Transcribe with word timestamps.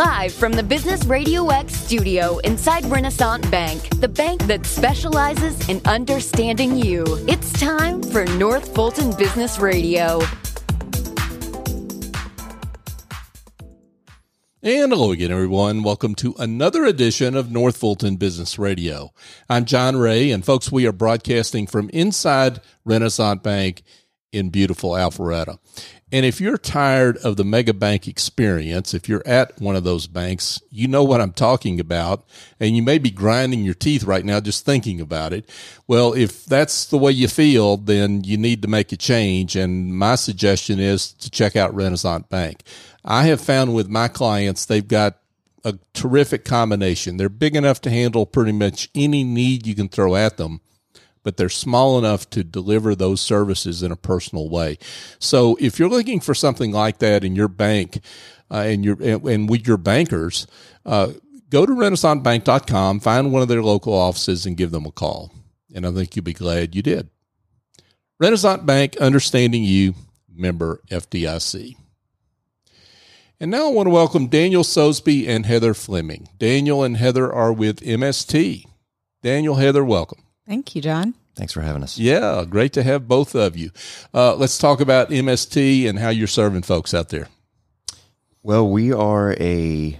Live 0.00 0.32
from 0.32 0.52
the 0.52 0.62
Business 0.62 1.04
Radio 1.04 1.48
X 1.48 1.74
studio 1.74 2.38
inside 2.38 2.86
Renaissance 2.86 3.46
Bank, 3.48 3.86
the 4.00 4.08
bank 4.08 4.42
that 4.46 4.64
specializes 4.64 5.68
in 5.68 5.78
understanding 5.84 6.74
you. 6.74 7.04
It's 7.28 7.52
time 7.60 8.02
for 8.04 8.24
North 8.24 8.74
Fulton 8.74 9.14
Business 9.18 9.58
Radio. 9.58 10.22
And 14.62 14.90
hello 14.90 15.12
again, 15.12 15.30
everyone. 15.30 15.82
Welcome 15.82 16.14
to 16.14 16.34
another 16.38 16.86
edition 16.86 17.36
of 17.36 17.50
North 17.50 17.76
Fulton 17.76 18.16
Business 18.16 18.58
Radio. 18.58 19.12
I'm 19.50 19.66
John 19.66 19.98
Ray, 19.98 20.30
and 20.30 20.42
folks, 20.42 20.72
we 20.72 20.86
are 20.86 20.92
broadcasting 20.92 21.66
from 21.66 21.90
inside 21.90 22.62
Renaissance 22.86 23.42
Bank 23.42 23.82
in 24.32 24.48
beautiful 24.48 24.92
Alpharetta. 24.92 25.58
And 26.12 26.26
if 26.26 26.40
you're 26.40 26.58
tired 26.58 27.16
of 27.18 27.36
the 27.36 27.44
mega 27.44 27.72
bank 27.72 28.08
experience, 28.08 28.94
if 28.94 29.08
you're 29.08 29.26
at 29.26 29.60
one 29.60 29.76
of 29.76 29.84
those 29.84 30.08
banks, 30.08 30.60
you 30.70 30.88
know 30.88 31.04
what 31.04 31.20
I'm 31.20 31.32
talking 31.32 31.78
about. 31.78 32.24
And 32.58 32.76
you 32.76 32.82
may 32.82 32.98
be 32.98 33.10
grinding 33.10 33.62
your 33.62 33.74
teeth 33.74 34.02
right 34.02 34.24
now 34.24 34.40
just 34.40 34.64
thinking 34.64 35.00
about 35.00 35.32
it. 35.32 35.48
Well, 35.86 36.12
if 36.12 36.44
that's 36.44 36.86
the 36.86 36.98
way 36.98 37.12
you 37.12 37.28
feel, 37.28 37.76
then 37.76 38.24
you 38.24 38.36
need 38.36 38.62
to 38.62 38.68
make 38.68 38.90
a 38.90 38.96
change. 38.96 39.54
And 39.54 39.96
my 39.96 40.16
suggestion 40.16 40.80
is 40.80 41.12
to 41.14 41.30
check 41.30 41.54
out 41.54 41.74
Renaissance 41.74 42.26
Bank. 42.28 42.62
I 43.04 43.24
have 43.24 43.40
found 43.40 43.74
with 43.74 43.88
my 43.88 44.08
clients, 44.08 44.66
they've 44.66 44.86
got 44.86 45.16
a 45.64 45.78
terrific 45.94 46.44
combination. 46.44 47.16
They're 47.16 47.28
big 47.28 47.54
enough 47.54 47.80
to 47.82 47.90
handle 47.90 48.26
pretty 48.26 48.52
much 48.52 48.88
any 48.94 49.24
need 49.24 49.66
you 49.66 49.74
can 49.74 49.88
throw 49.88 50.16
at 50.16 50.38
them, 50.38 50.60
but 51.22 51.36
they're 51.36 51.48
small 51.48 51.98
enough 51.98 52.28
to 52.30 52.42
deliver 52.42 52.94
those 52.94 53.20
services 53.20 53.82
in 53.82 53.92
a 53.92 53.96
personal 53.96 54.48
way. 54.48 54.78
So 55.18 55.56
if 55.60 55.78
you're 55.78 55.88
looking 55.88 56.20
for 56.20 56.34
something 56.34 56.72
like 56.72 56.98
that 56.98 57.24
in 57.24 57.36
your 57.36 57.48
bank 57.48 58.00
uh, 58.50 58.64
and 58.66 58.84
your 58.84 58.96
and, 59.02 59.24
and, 59.24 59.50
with 59.50 59.66
your 59.66 59.76
bankers, 59.76 60.46
uh, 60.86 61.12
go 61.50 61.66
to 61.66 61.72
renaissancebank.com, 61.72 63.00
find 63.00 63.32
one 63.32 63.42
of 63.42 63.48
their 63.48 63.62
local 63.62 63.92
offices 63.92 64.46
and 64.46 64.56
give 64.56 64.70
them 64.70 64.86
a 64.86 64.92
call. 64.92 65.32
And 65.74 65.86
I 65.86 65.92
think 65.92 66.16
you'll 66.16 66.24
be 66.24 66.32
glad 66.32 66.74
you 66.74 66.82
did. 66.82 67.08
Renaissance 68.18 68.62
Bank, 68.64 68.96
understanding 68.98 69.64
you, 69.64 69.94
member 70.32 70.80
FDIC. 70.90 71.76
And 73.42 73.50
now 73.50 73.68
I 73.68 73.72
want 73.72 73.86
to 73.86 73.90
welcome 73.90 74.26
Daniel 74.26 74.62
Sosebee 74.62 75.26
and 75.26 75.46
Heather 75.46 75.72
Fleming. 75.72 76.28
Daniel 76.36 76.82
and 76.82 76.98
Heather 76.98 77.32
are 77.32 77.52
with 77.52 77.80
MST. 77.80 78.66
Daniel, 79.22 79.54
Heather, 79.54 79.82
welcome. 79.82 80.22
Thank 80.50 80.74
you, 80.74 80.82
John. 80.82 81.14
Thanks 81.36 81.52
for 81.52 81.60
having 81.60 81.84
us. 81.84 81.96
Yeah, 81.96 82.44
great 82.44 82.72
to 82.72 82.82
have 82.82 83.06
both 83.06 83.36
of 83.36 83.56
you. 83.56 83.70
Uh, 84.12 84.34
let's 84.34 84.58
talk 84.58 84.80
about 84.80 85.10
MST 85.10 85.88
and 85.88 85.96
how 85.96 86.08
you're 86.08 86.26
serving 86.26 86.62
folks 86.62 86.92
out 86.92 87.10
there. 87.10 87.28
Well, 88.42 88.68
we 88.68 88.92
are 88.92 89.36
a 89.38 89.96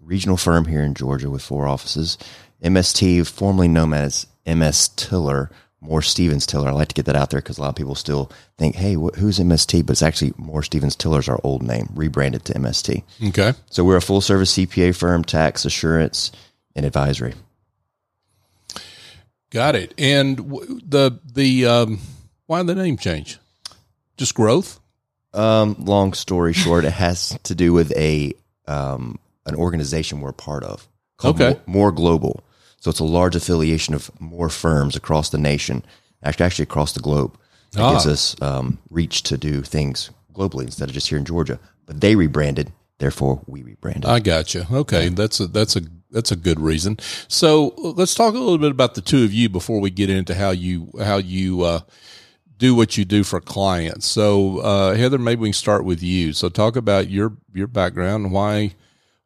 regional 0.00 0.36
firm 0.36 0.64
here 0.64 0.82
in 0.82 0.94
Georgia 0.94 1.30
with 1.30 1.42
four 1.42 1.68
offices. 1.68 2.18
MST, 2.60 3.24
formerly 3.28 3.68
known 3.68 3.94
as 3.94 4.26
MS 4.44 4.88
Tiller, 4.96 5.48
Moore 5.80 6.02
Stephens 6.02 6.44
Tiller. 6.44 6.70
I 6.70 6.72
like 6.72 6.88
to 6.88 6.94
get 6.96 7.04
that 7.06 7.14
out 7.14 7.30
there 7.30 7.40
because 7.40 7.58
a 7.58 7.60
lot 7.60 7.68
of 7.68 7.76
people 7.76 7.94
still 7.94 8.32
think, 8.58 8.74
hey, 8.74 8.94
wh- 8.94 9.16
who's 9.16 9.38
MST? 9.38 9.86
But 9.86 9.92
it's 9.92 10.02
actually 10.02 10.32
Moore 10.36 10.64
Stephens 10.64 10.96
Tiller 10.96 11.20
is 11.20 11.28
our 11.28 11.38
old 11.44 11.62
name, 11.62 11.88
rebranded 11.94 12.44
to 12.46 12.54
MST. 12.54 13.04
Okay. 13.28 13.52
So 13.70 13.84
we're 13.84 13.94
a 13.98 14.02
full 14.02 14.20
service 14.20 14.56
CPA 14.56 14.96
firm, 14.96 15.22
tax 15.22 15.64
assurance, 15.64 16.32
and 16.74 16.84
advisory. 16.84 17.34
Got 19.54 19.76
it. 19.76 19.94
And 19.96 20.36
w- 20.36 20.80
the 20.84 21.20
the 21.32 21.64
um, 21.66 22.00
why 22.46 22.60
the 22.64 22.74
name 22.74 22.98
change? 22.98 23.38
Just 24.16 24.34
growth. 24.34 24.80
Um, 25.32 25.76
long 25.78 26.12
story 26.12 26.52
short, 26.52 26.84
it 26.84 26.92
has 26.92 27.38
to 27.44 27.54
do 27.54 27.72
with 27.72 27.90
a 27.96 28.34
um, 28.66 29.18
an 29.46 29.54
organization 29.54 30.20
we're 30.20 30.30
a 30.30 30.32
part 30.32 30.64
of. 30.64 30.88
Called 31.18 31.40
Okay. 31.40 31.60
Moore, 31.66 31.90
Moore 31.90 31.92
Global. 31.92 32.40
So 32.80 32.90
it's 32.90 32.98
a 33.00 33.04
large 33.04 33.36
affiliation 33.36 33.94
of 33.94 34.10
Moore 34.20 34.48
firms 34.50 34.96
across 34.96 35.30
the 35.30 35.38
nation, 35.38 35.84
actually, 36.22 36.46
actually 36.46 36.62
across 36.64 36.92
the 36.92 37.00
globe. 37.00 37.38
It 37.72 37.78
Ah. 37.80 37.92
gives 37.92 38.06
us 38.08 38.36
um, 38.42 38.78
reach 38.90 39.22
to 39.24 39.38
do 39.38 39.62
things 39.62 40.10
globally 40.34 40.64
instead 40.64 40.88
of 40.88 40.94
just 40.94 41.08
here 41.08 41.18
in 41.18 41.24
Georgia. 41.24 41.58
But 41.86 42.00
they 42.00 42.16
rebranded, 42.16 42.72
therefore 42.98 43.40
we 43.46 43.62
rebranded. 43.62 44.06
I 44.06 44.18
got 44.18 44.52
you. 44.54 44.64
Okay, 44.70 45.10
that's 45.10 45.38
a 45.40 45.46
that's 45.46 45.76
a 45.76 45.82
that's 46.14 46.32
a 46.32 46.36
good 46.36 46.58
reason. 46.60 46.98
So 47.28 47.74
let's 47.76 48.14
talk 48.14 48.34
a 48.34 48.38
little 48.38 48.56
bit 48.58 48.70
about 48.70 48.94
the 48.94 49.02
two 49.02 49.24
of 49.24 49.32
you 49.32 49.48
before 49.50 49.80
we 49.80 49.90
get 49.90 50.08
into 50.08 50.34
how 50.34 50.50
you 50.50 50.90
how 50.98 51.18
you 51.18 51.62
uh, 51.62 51.80
do 52.56 52.74
what 52.74 52.96
you 52.96 53.04
do 53.04 53.24
for 53.24 53.40
clients. 53.40 54.06
So 54.06 54.60
uh, 54.60 54.94
Heather, 54.94 55.18
maybe 55.18 55.42
we 55.42 55.48
can 55.48 55.52
start 55.54 55.84
with 55.84 56.02
you. 56.02 56.32
So 56.32 56.48
talk 56.48 56.76
about 56.76 57.10
your 57.10 57.36
your 57.52 57.66
background 57.66 58.32
why 58.32 58.74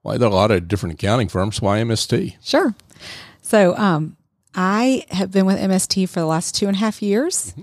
why 0.02 0.16
there 0.16 0.28
are 0.28 0.32
a 0.32 0.34
lot 0.34 0.50
of 0.50 0.66
different 0.68 0.94
accounting 0.94 1.28
firms. 1.28 1.60
Why 1.60 1.78
MST? 1.78 2.36
Sure. 2.42 2.74
So, 3.42 3.76
um, 3.76 4.16
I 4.54 5.04
have 5.10 5.30
been 5.30 5.46
with 5.46 5.58
MST 5.58 6.08
for 6.08 6.20
the 6.20 6.26
last 6.26 6.54
two 6.54 6.66
and 6.66 6.76
a 6.76 6.78
half 6.80 7.00
years. 7.02 7.54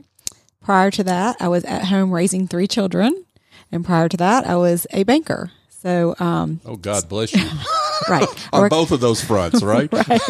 Prior 0.62 0.90
to 0.92 1.04
that, 1.04 1.36
I 1.40 1.48
was 1.48 1.66
at 1.66 1.86
home 1.86 2.12
raising 2.12 2.48
three 2.48 2.68
children. 2.68 3.26
And 3.72 3.84
prior 3.84 4.08
to 4.10 4.18
that, 4.18 4.48
I 4.48 4.56
was 4.56 4.88
a 4.92 5.04
banker. 5.04 5.52
So, 5.70 6.16
um, 6.20 6.62
Oh 6.66 6.76
God 6.78 7.08
bless 7.10 7.34
you 7.34 7.44
right. 8.10 8.28
On 8.54 8.70
both 8.70 8.92
of 8.92 9.00
those 9.00 9.22
fronts, 9.22 9.64
right? 9.64 9.92
right. 10.10 10.22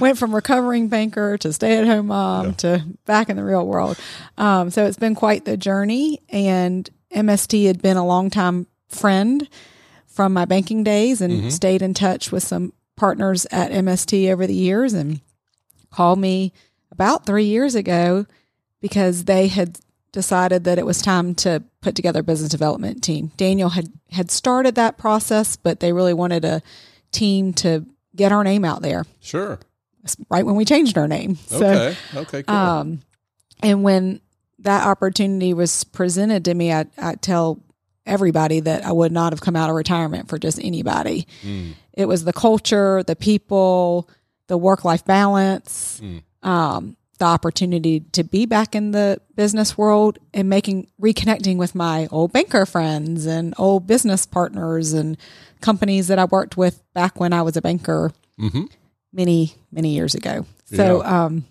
Went 0.00 0.18
from 0.18 0.34
recovering 0.34 0.88
banker 0.88 1.36
to 1.38 1.52
stay 1.52 1.78
at 1.78 1.86
home 1.86 2.06
mom 2.06 2.54
to 2.56 2.84
back 3.04 3.28
in 3.28 3.36
the 3.36 3.44
real 3.44 3.66
world. 3.66 3.98
Um, 4.38 4.70
so 4.70 4.86
it's 4.86 4.96
been 4.96 5.14
quite 5.14 5.44
the 5.44 5.56
journey. 5.56 6.20
And 6.30 6.88
MST 7.14 7.66
had 7.66 7.82
been 7.82 7.96
a 7.96 8.06
longtime 8.06 8.66
friend 8.88 9.46
from 10.06 10.32
my 10.32 10.44
banking 10.44 10.84
days 10.84 11.20
and 11.20 11.52
stayed 11.52 11.82
in 11.82 11.94
touch 11.94 12.32
with 12.32 12.42
some 12.42 12.72
partners 12.96 13.46
at 13.50 13.72
MST 13.72 14.30
over 14.30 14.46
the 14.46 14.54
years 14.54 14.92
and 14.92 15.20
called 15.90 16.18
me 16.18 16.52
about 16.92 17.26
three 17.26 17.44
years 17.44 17.74
ago 17.74 18.26
because 18.80 19.24
they 19.24 19.48
had 19.48 19.78
decided 20.12 20.64
that 20.64 20.78
it 20.78 20.86
was 20.86 21.00
time 21.00 21.34
to 21.36 21.62
put 21.80 21.94
together 21.94 22.20
a 22.20 22.22
business 22.24 22.50
development 22.50 23.02
team. 23.02 23.30
Daniel 23.36 23.68
had 23.70 23.92
had 24.10 24.30
started 24.30 24.74
that 24.74 24.98
process, 24.98 25.56
but 25.56 25.80
they 25.80 25.92
really 25.92 26.14
wanted 26.14 26.44
a 26.44 26.62
team 27.12 27.52
to 27.54 27.86
get 28.16 28.32
our 28.32 28.42
name 28.44 28.64
out 28.64 28.82
there 28.82 29.04
Sure. 29.20 29.58
right 30.28 30.44
when 30.44 30.56
we 30.56 30.64
changed 30.64 30.98
our 30.98 31.06
name. 31.08 31.36
So, 31.46 31.56
Okay. 31.64 31.96
Okay. 32.16 32.42
Cool. 32.42 32.56
um, 32.56 33.00
and 33.62 33.82
when 33.84 34.20
that 34.60 34.86
opportunity 34.86 35.54
was 35.54 35.84
presented 35.84 36.44
to 36.46 36.54
me, 36.54 36.72
I, 36.72 36.86
I 36.98 37.14
tell 37.14 37.60
everybody 38.06 38.60
that 38.60 38.84
I 38.84 38.92
would 38.92 39.12
not 39.12 39.32
have 39.32 39.40
come 39.40 39.54
out 39.56 39.70
of 39.70 39.76
retirement 39.76 40.28
for 40.28 40.38
just 40.38 40.58
anybody. 40.58 41.26
Mm. 41.42 41.74
It 41.92 42.06
was 42.06 42.24
the 42.24 42.32
culture, 42.32 43.02
the 43.04 43.14
people, 43.16 44.08
the 44.48 44.58
work 44.58 44.84
life 44.84 45.04
balance, 45.04 46.00
Mm. 46.02 46.22
um, 46.42 46.96
the 47.20 47.26
opportunity 47.26 48.00
to 48.00 48.24
be 48.24 48.44
back 48.46 48.74
in 48.74 48.90
the 48.90 49.20
business 49.36 49.78
world 49.78 50.18
and 50.34 50.48
making 50.48 50.88
reconnecting 51.00 51.56
with 51.56 51.74
my 51.74 52.08
old 52.10 52.32
banker 52.32 52.66
friends 52.66 53.26
and 53.26 53.54
old 53.56 53.86
business 53.86 54.26
partners 54.26 54.92
and 54.92 55.16
companies 55.60 56.08
that 56.08 56.18
I 56.18 56.24
worked 56.24 56.56
with 56.56 56.82
back 56.94 57.20
when 57.20 57.32
I 57.32 57.42
was 57.42 57.56
a 57.56 57.62
banker 57.62 58.10
Mhm. 58.38 58.68
many 59.12 59.54
many 59.70 59.94
years 59.94 60.14
ago. 60.16 60.44
So 60.64 61.04
um, 61.04 61.44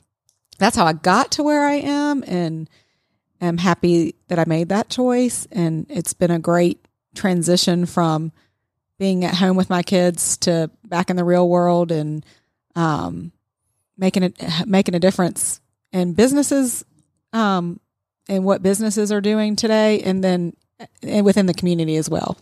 that's 0.58 0.76
how 0.76 0.86
I 0.86 0.94
got 0.94 1.32
to 1.34 1.44
where 1.44 1.66
I 1.66 1.76
am, 1.76 2.24
and 2.28 2.70
am 3.42 3.58
happy 3.58 4.16
that 4.28 4.40
I 4.40 4.44
made 4.48 4.70
that 4.70 4.90
choice. 4.90 5.48
And 5.52 5.86
it's 5.90 6.14
been 6.14 6.32
a 6.32 6.40
great 6.40 6.86
transition 7.16 7.86
from 7.86 8.32
being 8.98 9.24
at 9.24 9.36
home 9.36 9.56
with 9.56 9.70
my 9.70 9.82
kids 9.84 10.36
to 10.38 10.70
back 10.86 11.10
in 11.10 11.16
the 11.16 11.24
real 11.24 11.48
world 11.48 11.92
and 11.92 12.26
um, 12.76 13.32
making 14.00 14.24
it 14.24 14.42
making 14.66 14.96
a 14.96 15.00
difference 15.00 15.62
in 15.92 16.14
businesses 16.14 16.84
um, 17.34 17.80
and 18.28 18.44
what 18.44 18.64
businesses 18.64 19.12
are 19.12 19.22
doing 19.22 19.56
today, 19.56 20.02
and 20.02 20.24
then 20.24 20.56
and 21.04 21.26
within 21.26 21.46
the 21.46 21.54
community 21.54 21.98
as 21.98 22.10
well. 22.10 22.38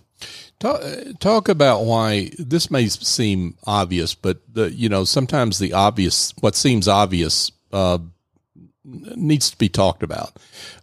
Talk, 0.59 0.81
talk 1.19 1.49
about 1.49 1.83
why 1.85 2.31
this 2.39 2.71
may 2.71 2.87
seem 2.87 3.57
obvious, 3.65 4.15
but 4.15 4.41
the 4.51 4.71
you 4.71 4.89
know 4.89 5.03
sometimes 5.03 5.59
the 5.59 5.73
obvious, 5.73 6.33
what 6.39 6.55
seems 6.55 6.87
obvious, 6.87 7.51
uh, 7.71 7.99
needs 8.83 9.51
to 9.51 9.57
be 9.57 9.69
talked 9.69 10.03
about 10.03 10.37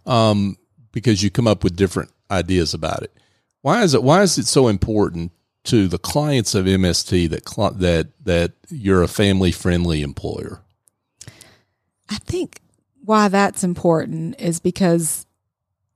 um, 0.05 0.57
because 0.91 1.23
you 1.23 1.29
come 1.29 1.47
up 1.47 1.63
with 1.63 1.75
different 1.75 2.11
ideas 2.31 2.73
about 2.73 3.03
it. 3.03 3.11
Why 3.61 3.83
is 3.83 3.93
it? 3.93 4.03
Why 4.03 4.21
is 4.21 4.37
it 4.37 4.47
so 4.47 4.67
important 4.67 5.31
to 5.65 5.87
the 5.87 5.97
clients 5.97 6.55
of 6.55 6.65
MST 6.65 7.29
that 7.29 7.45
that 7.79 8.09
that 8.23 8.53
you're 8.69 9.03
a 9.03 9.07
family 9.07 9.51
friendly 9.51 10.01
employer? 10.01 10.61
I 12.09 12.15
think 12.17 12.61
why 13.03 13.27
that's 13.27 13.63
important 13.63 14.39
is 14.39 14.59
because 14.59 15.25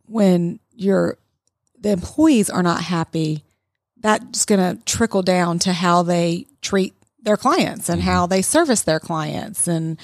when 0.06 0.60
your 0.74 1.18
the 1.80 1.92
employees 1.92 2.50
are 2.50 2.64
not 2.64 2.82
happy, 2.82 3.44
that's 3.98 4.46
going 4.46 4.78
to 4.78 4.84
trickle 4.84 5.22
down 5.22 5.60
to 5.60 5.74
how 5.74 6.04
they 6.04 6.46
treat 6.62 6.94
their 7.22 7.38
clients 7.38 7.90
and 7.90 8.02
how 8.02 8.26
they 8.28 8.42
service 8.42 8.82
their 8.84 9.00
clients 9.00 9.68
and 9.68 10.00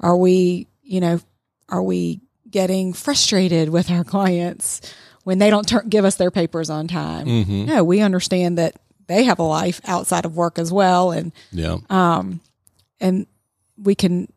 are 0.00 0.16
we, 0.16 0.66
you 0.82 1.00
know, 1.00 1.20
are 1.68 1.82
we 1.82 2.20
getting 2.50 2.92
frustrated 2.92 3.68
with 3.70 3.90
our 3.90 4.04
clients 4.04 4.80
when 5.24 5.38
they 5.38 5.50
don't 5.50 5.66
tur 5.68 5.82
give 5.82 6.04
us 6.04 6.16
their 6.16 6.30
papers 6.30 6.70
on 6.70 6.86
time? 6.86 7.26
Mm-hmm. 7.26 7.64
No, 7.66 7.82
we 7.84 8.00
understand 8.00 8.58
that 8.58 8.74
they 9.06 9.24
have 9.24 9.38
a 9.38 9.42
life 9.44 9.80
outside 9.86 10.24
of 10.24 10.36
work 10.36 10.58
as 10.58 10.72
well, 10.72 11.12
and 11.12 11.32
Yeah. 11.52 11.78
um, 11.88 12.40
and 13.00 13.26
we 13.78 13.94
can 13.94 14.28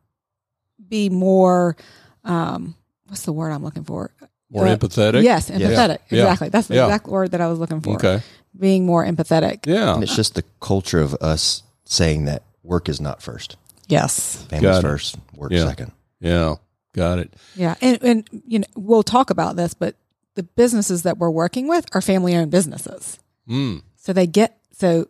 be 0.89 1.09
more. 1.09 1.75
Um, 2.23 2.75
what's 3.07 3.23
the 3.23 3.33
word 3.33 3.51
I'm 3.51 3.63
looking 3.63 3.83
for? 3.83 4.11
More 4.49 4.67
Uh, 4.67 4.75
empathetic. 4.75 5.23
Yes, 5.23 5.49
empathetic. 5.49 5.99
Yeah. 6.09 6.23
Exactly. 6.23 6.49
That's 6.49 6.67
the 6.67 6.75
Yeah. 6.75 6.85
exact 6.85 7.07
word 7.07 7.31
that 7.31 7.41
I 7.41 7.47
was 7.47 7.59
looking 7.59 7.81
for. 7.81 7.95
Okay. 7.95 8.21
Being 8.57 8.85
more 8.85 9.05
empathetic. 9.05 9.65
Yeah. 9.65 9.93
And 9.93 10.03
it's 10.03 10.15
just 10.15 10.35
the 10.35 10.43
culture 10.59 10.99
of 11.01 11.13
us 11.21 11.63
saying 11.85 12.25
that 12.25 12.43
work 12.63 12.89
is 12.89 12.99
not 12.99 13.21
first. 13.21 13.57
Yes. 13.87 14.43
Family's 14.49 14.71
Got 14.71 14.79
it. 14.79 14.81
first, 14.81 15.17
work 15.35 15.51
Yeah. 15.51 15.65
second. 15.67 15.91
Yeah. 16.19 16.55
Got 16.93 17.19
it. 17.19 17.33
Yeah, 17.55 17.75
and 17.81 17.99
and 18.03 18.27
you 18.47 18.59
know 18.59 18.65
we'll 18.75 19.03
talk 19.03 19.29
about 19.29 19.55
this, 19.55 19.75
but 19.75 19.95
the 20.33 20.41
businesses 20.43 21.03
that 21.03 21.19
we're 21.19 21.29
working 21.29 21.67
with 21.67 21.85
are 21.93 22.01
family 22.01 22.35
owned 22.35 22.49
businesses, 22.49 23.19
Mm, 23.47 23.83
so 23.95 24.11
they 24.11 24.25
get 24.25 24.57
so 24.75 25.07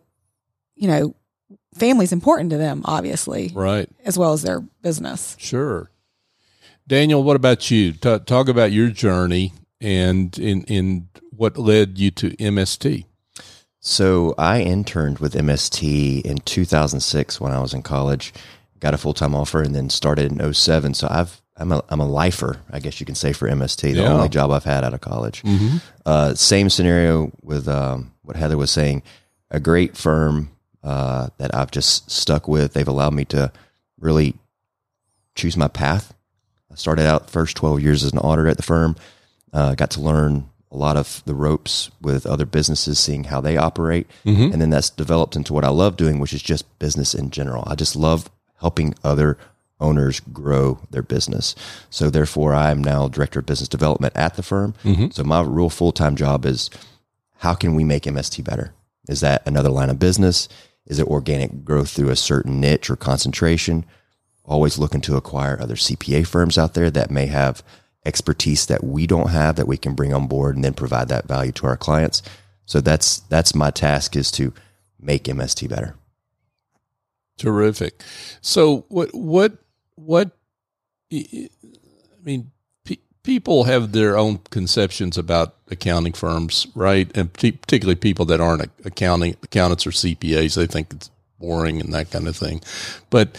you 0.76 0.86
know 0.88 1.14
family's 1.74 2.12
important 2.12 2.50
to 2.50 2.58
them, 2.58 2.82
obviously, 2.84 3.50
right. 3.54 3.88
as 4.04 4.18
well 4.18 4.32
as 4.32 4.42
their 4.42 4.60
business. 4.82 5.36
Sure. 5.38 5.90
Daniel, 6.86 7.22
what 7.22 7.36
about 7.36 7.70
you? 7.70 7.92
Ta 7.92 8.18
talk 8.18 8.48
about 8.48 8.72
your 8.72 8.88
journey 8.88 9.52
and 9.80 10.36
in 10.38 10.62
in 10.64 11.08
what 11.30 11.56
led 11.56 11.98
you 11.98 12.10
to 12.12 12.30
MST. 12.36 13.04
So 13.78 14.34
I 14.36 14.60
interned 14.60 15.20
with 15.20 15.34
MST 15.34 16.22
in 16.22 16.38
2006 16.38 17.40
when 17.40 17.52
I 17.52 17.60
was 17.60 17.72
in 17.72 17.82
college. 17.82 18.32
Got 18.80 18.94
a 18.94 18.98
full 18.98 19.14
time 19.14 19.34
offer 19.34 19.62
and 19.62 19.74
then 19.74 19.88
started 19.88 20.32
in 20.32 20.52
07. 20.52 20.94
So 20.94 21.06
I've 21.10 21.40
I'm 21.56 21.70
a 21.72 21.82
I'm 21.90 22.00
a 22.00 22.06
lifer, 22.08 22.56
I 22.70 22.80
guess 22.80 22.98
you 23.00 23.06
can 23.06 23.14
say 23.14 23.32
for 23.32 23.48
MST. 23.48 23.82
The 23.94 24.00
Yeah. 24.00 24.12
only 24.12 24.28
job 24.28 24.50
I've 24.50 24.64
had 24.64 24.82
out 24.84 24.94
of 24.94 25.00
college. 25.00 25.42
Mm-hmm. 25.42 25.76
Uh, 26.04 26.34
same 26.34 26.70
scenario 26.70 27.30
with 27.42 27.68
um, 27.68 28.12
what 28.22 28.36
Heather 28.36 28.56
was 28.56 28.70
saying. 28.70 29.02
A 29.50 29.60
great 29.60 29.96
firm 29.96 30.50
uh, 30.82 31.28
that 31.38 31.54
I've 31.54 31.70
just 31.70 32.10
stuck 32.10 32.48
with. 32.48 32.72
They've 32.72 32.86
allowed 32.88 33.14
me 33.14 33.24
to 33.26 33.52
really 33.98 34.34
choose 35.34 35.56
my 35.56 35.68
path. 35.68 36.14
I 36.70 36.76
started 36.76 37.06
out 37.06 37.30
first 37.30 37.56
12 37.56 37.80
years 37.80 38.04
as 38.04 38.12
an 38.12 38.18
auditor 38.18 38.48
at 38.48 38.56
the 38.56 38.62
firm. 38.62 38.96
Uh, 39.52 39.74
got 39.74 39.90
to 39.92 40.00
learn 40.00 40.48
a 40.70 40.76
lot 40.76 40.96
of 40.96 41.22
the 41.26 41.34
ropes 41.34 41.90
with 42.00 42.26
other 42.26 42.46
businesses, 42.46 42.98
seeing 42.98 43.24
how 43.24 43.40
they 43.40 43.56
operate. 43.56 44.06
Mm-hmm. 44.24 44.52
And 44.52 44.62
then 44.62 44.70
that's 44.70 44.90
developed 44.90 45.34
into 45.34 45.52
what 45.52 45.64
I 45.64 45.68
love 45.68 45.96
doing, 45.96 46.20
which 46.20 46.32
is 46.32 46.42
just 46.42 46.78
business 46.78 47.14
in 47.14 47.30
general. 47.30 47.64
I 47.66 47.74
just 47.74 47.96
love 47.96 48.30
helping 48.60 48.94
other 49.02 49.36
owners 49.80 50.20
grow 50.20 50.78
their 50.90 51.02
business. 51.02 51.54
So 51.88 52.10
therefore, 52.10 52.54
I 52.54 52.70
am 52.70 52.84
now 52.84 53.08
director 53.08 53.40
of 53.40 53.46
business 53.46 53.68
development 53.68 54.14
at 54.16 54.34
the 54.34 54.42
firm. 54.42 54.74
So 55.10 55.24
my 55.24 55.42
real 55.42 55.70
full 55.70 55.92
time 55.92 56.14
job 56.14 56.46
is 56.46 56.70
how 57.38 57.54
can 57.54 57.74
we 57.74 57.82
make 57.82 58.04
MST 58.04 58.44
better? 58.44 58.74
Is 59.08 59.20
that 59.20 59.42
another 59.46 59.70
line 59.70 59.90
of 59.90 59.98
business? 59.98 60.48
Is 60.90 60.98
it 60.98 61.06
organic 61.06 61.64
growth 61.64 61.90
through 61.90 62.10
a 62.10 62.16
certain 62.16 62.60
niche 62.60 62.90
or 62.90 62.96
concentration? 62.96 63.86
Always 64.44 64.76
looking 64.76 65.00
to 65.02 65.16
acquire 65.16 65.56
other 65.60 65.76
CPA 65.76 66.26
firms 66.26 66.58
out 66.58 66.74
there 66.74 66.90
that 66.90 67.12
may 67.12 67.26
have 67.26 67.62
expertise 68.04 68.66
that 68.66 68.82
we 68.82 69.06
don't 69.06 69.30
have 69.30 69.54
that 69.54 69.68
we 69.68 69.76
can 69.76 69.94
bring 69.94 70.12
on 70.12 70.26
board 70.26 70.56
and 70.56 70.64
then 70.64 70.74
provide 70.74 71.08
that 71.08 71.28
value 71.28 71.52
to 71.52 71.66
our 71.66 71.76
clients. 71.76 72.22
So 72.66 72.80
that's 72.80 73.20
that's 73.20 73.54
my 73.54 73.70
task 73.70 74.16
is 74.16 74.32
to 74.32 74.52
make 74.98 75.24
MST 75.24 75.68
better. 75.68 75.94
Terrific. 77.38 78.02
So 78.40 78.84
what 78.88 79.14
what 79.14 79.58
what 79.94 80.32
I 81.12 81.48
mean 82.24 82.50
pe- 82.84 82.96
people 83.22 83.62
have 83.64 83.92
their 83.92 84.18
own 84.18 84.38
conceptions 84.50 85.16
about 85.16 85.54
accounting 85.70 86.12
firms, 86.12 86.66
right? 86.74 87.10
And 87.16 87.32
particularly 87.32 87.96
people 87.96 88.24
that 88.26 88.40
aren't 88.40 88.70
accounting 88.84 89.36
accountants 89.42 89.86
or 89.86 89.90
CPAs, 89.90 90.56
they 90.56 90.66
think 90.66 90.92
it's 90.92 91.10
boring 91.38 91.80
and 91.80 91.92
that 91.94 92.10
kind 92.10 92.28
of 92.28 92.36
thing. 92.36 92.60
But 93.08 93.38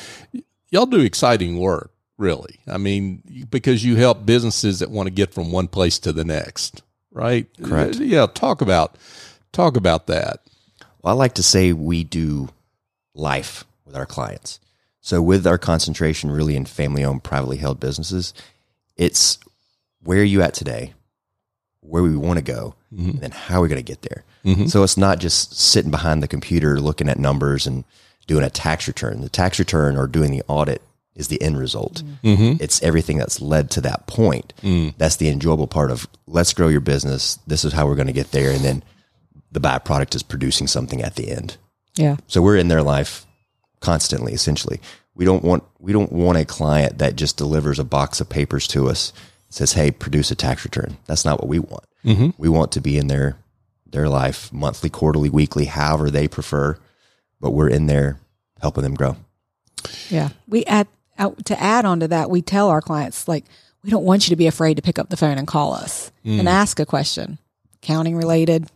y'all 0.70 0.86
do 0.86 1.00
exciting 1.00 1.60
work, 1.60 1.92
really. 2.18 2.60
I 2.68 2.78
mean, 2.78 3.48
because 3.50 3.84
you 3.86 3.96
help 3.96 4.26
businesses 4.26 4.80
that 4.80 4.90
want 4.90 5.08
to 5.08 5.12
get 5.12 5.34
from 5.34 5.52
one 5.52 5.68
place 5.68 6.00
to 6.00 6.12
the 6.12 6.26
next, 6.26 6.82
right? 7.12 7.48
Correct. 7.62 7.96
Yeah, 7.98 8.28
talk 8.28 8.62
about 8.62 8.96
talk 9.52 9.76
about 9.76 10.08
that. 10.08 10.42
Well, 11.02 11.14
I 11.14 11.18
like 11.18 11.34
to 11.36 11.44
say 11.44 11.74
we 11.74 12.04
do 12.04 12.50
life 13.14 13.66
with 13.86 13.96
our 13.96 14.06
clients. 14.06 14.60
So, 15.02 15.22
with 15.22 15.48
our 15.48 15.58
concentration 15.58 16.30
really 16.32 16.56
in 16.56 16.66
family 16.66 17.04
owned, 17.04 17.24
privately 17.24 17.58
held 17.58 17.80
businesses, 17.80 18.34
it's 18.96 19.40
where 20.04 20.20
are 20.20 20.24
you 20.24 20.42
at 20.42 20.54
today, 20.54 20.94
where 21.82 22.04
we 22.04 22.16
want 22.16 22.38
to 22.38 22.44
go, 22.44 22.76
mm-hmm. 22.94 23.10
and 23.10 23.20
then 23.20 23.32
how 23.32 23.60
we're 23.60 23.68
going 23.68 23.84
to 23.84 23.92
get 23.92 24.02
there. 24.02 24.24
Mm-hmm. 24.46 24.68
So, 24.68 24.84
it's 24.84 24.98
not 24.98 25.20
just 25.20 25.60
sitting 25.60 25.92
behind 25.92 26.24
the 26.24 26.28
computer 26.28 26.80
looking 26.80 27.10
at 27.10 27.20
numbers 27.20 27.68
and 27.68 27.84
doing 28.28 28.44
a 28.44 28.50
tax 28.50 28.88
return. 28.88 29.22
The 29.22 29.30
tax 29.30 29.60
return 29.60 29.98
or 29.98 30.08
doing 30.08 30.32
the 30.32 30.44
audit 30.48 30.82
is 31.16 31.28
the 31.28 31.42
end 31.42 31.58
result. 31.58 32.04
Mm-hmm. 32.24 32.64
It's 32.64 32.82
everything 32.82 33.18
that's 33.18 33.42
led 33.42 33.70
to 33.72 33.82
that 33.82 34.08
point. 34.08 34.54
Mm. 34.62 34.94
That's 34.98 35.18
the 35.18 35.30
enjoyable 35.30 35.68
part 35.68 35.92
of 35.92 36.08
let's 36.28 36.54
grow 36.54 36.68
your 36.70 36.82
business. 36.82 37.38
This 37.48 37.66
is 37.66 37.74
how 37.74 37.86
we're 37.86 37.96
going 37.96 38.08
to 38.08 38.14
get 38.14 38.32
there. 38.32 38.52
And 38.52 38.62
then 38.62 38.84
the 39.52 39.60
byproduct 39.60 40.16
is 40.16 40.24
producing 40.24 40.68
something 40.68 41.02
at 41.02 41.16
the 41.16 41.30
end. 41.30 41.58
Yeah. 41.96 42.18
So 42.28 42.42
we're 42.42 42.58
in 42.58 42.70
their 42.70 42.82
life 42.82 43.26
constantly, 43.82 44.34
essentially. 44.34 44.80
We 45.14 45.26
don't 45.26 45.44
want 45.44 45.64
we 45.80 45.92
don't 45.92 46.12
want 46.12 46.38
a 46.38 46.46
client 46.46 47.00
that 47.00 47.18
just 47.18 47.38
delivers 47.38 47.80
a 47.80 47.84
box 47.84 48.22
of 48.22 48.30
papers 48.30 48.66
to 48.70 48.88
us, 48.88 49.12
says, 49.54 49.74
"Hey, 49.74 49.92
produce 49.92 50.32
a 50.32 50.36
tax 50.36 50.66
return." 50.66 50.98
That's 51.06 51.26
not 51.26 51.40
what 51.40 51.48
we 51.48 51.60
want. 51.60 51.86
Mm-hmm. 52.04 52.30
We 52.38 52.50
want 52.50 52.72
to 52.74 52.82
be 52.82 52.98
in 52.98 53.08
their 53.08 53.38
their 53.92 54.10
life 54.10 54.52
monthly, 54.52 54.90
quarterly, 54.90 55.30
weekly, 55.30 55.66
however 55.66 56.10
they 56.10 56.28
prefer, 56.28 56.78
but 57.40 57.52
we're 57.52 57.70
in 57.70 57.88
there 57.88 58.20
helping 58.62 58.84
them 58.84 58.96
grow. 58.96 59.18
Yeah. 60.10 60.30
We 60.48 60.66
add 60.66 60.88
out 61.18 61.46
to 61.46 61.62
add 61.62 61.86
on 61.86 62.00
to 62.00 62.08
that, 62.10 62.30
we 62.30 62.42
tell 62.42 62.70
our 62.70 62.82
clients 62.82 63.28
like 63.28 63.46
we 63.84 63.90
don't 63.90 64.06
want 64.06 64.28
you 64.28 64.32
to 64.32 64.38
be 64.38 64.48
afraid 64.48 64.76
to 64.76 64.82
pick 64.82 65.00
up 65.00 65.10
the 65.10 65.18
phone 65.18 65.38
and 65.38 65.48
call 65.48 65.74
us 65.74 66.12
and 66.24 66.48
mm. 66.48 66.52
ask 66.52 66.80
a 66.80 66.86
question, 66.86 67.38
accounting 67.76 68.16
related, 68.16 68.68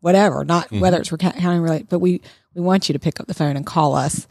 whatever, 0.00 0.44
not 0.44 0.66
mm-hmm. 0.66 0.80
whether 0.80 0.98
it's 0.98 1.10
recou- 1.10 1.36
accounting 1.36 1.62
related, 1.62 1.88
but 1.88 1.98
we 1.98 2.20
we 2.54 2.62
want 2.62 2.88
you 2.88 2.92
to 2.94 2.98
pick 2.98 3.20
up 3.20 3.26
the 3.26 3.34
phone 3.34 3.56
and 3.56 3.66
call 3.66 3.94
us 3.94 4.26